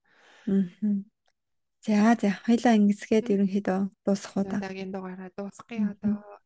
[1.84, 4.56] За за хоёлаа ингэсгээд ерөнхийдөө дуусах уу та.
[4.56, 6.40] Дараагийн дугаараа дуусгая одоо.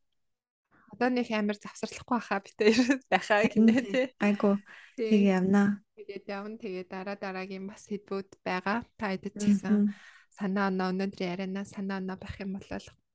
[0.90, 4.06] Одоо нэг амар завсарлахгүй хаа битээр байхаа гинэ тий.
[4.18, 4.58] Айгу.
[4.98, 5.78] Тэг явнаа.
[5.94, 6.58] Тэгээд явна.
[6.58, 8.82] Тэгээд дараа дараагийн бас хэдбүүд байгаа.
[8.98, 9.94] Та эдэд ч гэсэн
[10.34, 12.66] санаа оноо өнөөдрийн ярианаа санаа оноо байх юм бол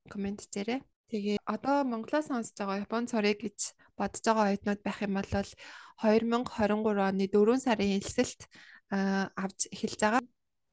[0.08, 0.80] комент дээрээ
[1.10, 3.58] Тэгээ одоо Монголоос сонсож байгаа Япон цорыг гэж
[3.98, 8.40] бодож байгаа оюутнууд байх юм бол 2023 оны 4 сарын хэлсэлт
[8.90, 10.22] авч эхэлж байгаа.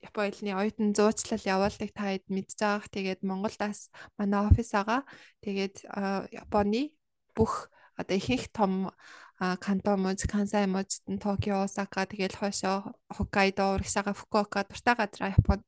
[0.02, 2.88] Япон хэлний оюутан зуучлал явуулдаг та хэд мэдж байгаах.
[2.90, 5.02] Тэгээд Монголдаас манай офис байгаа.
[5.44, 5.76] Тэгээд
[6.32, 6.96] Японы
[7.36, 8.92] бүх одоо ихэнх том
[9.60, 15.66] Канто муж, Кансай муж, Токио, Осака тэгэл хойшоо Хоккайдо, Урагшаага, Фукуока дуртай газар Японд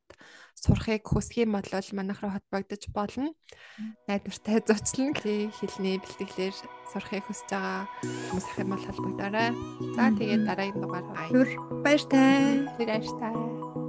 [0.53, 1.65] сурахыг хүсэх юм бол
[1.97, 3.33] манайх руу холбогдож болно.
[4.07, 6.55] Найдвартай зочлон тий хэлний бэлтгэлээр
[6.93, 7.89] сурахыг хүсэж байгаа
[8.29, 9.49] хүмүүс ах юм бол холбогдорой.
[9.97, 11.05] За тэгээд дараагийн дугаар
[11.81, 12.77] баяр таа.
[12.77, 13.82] Баяр таа.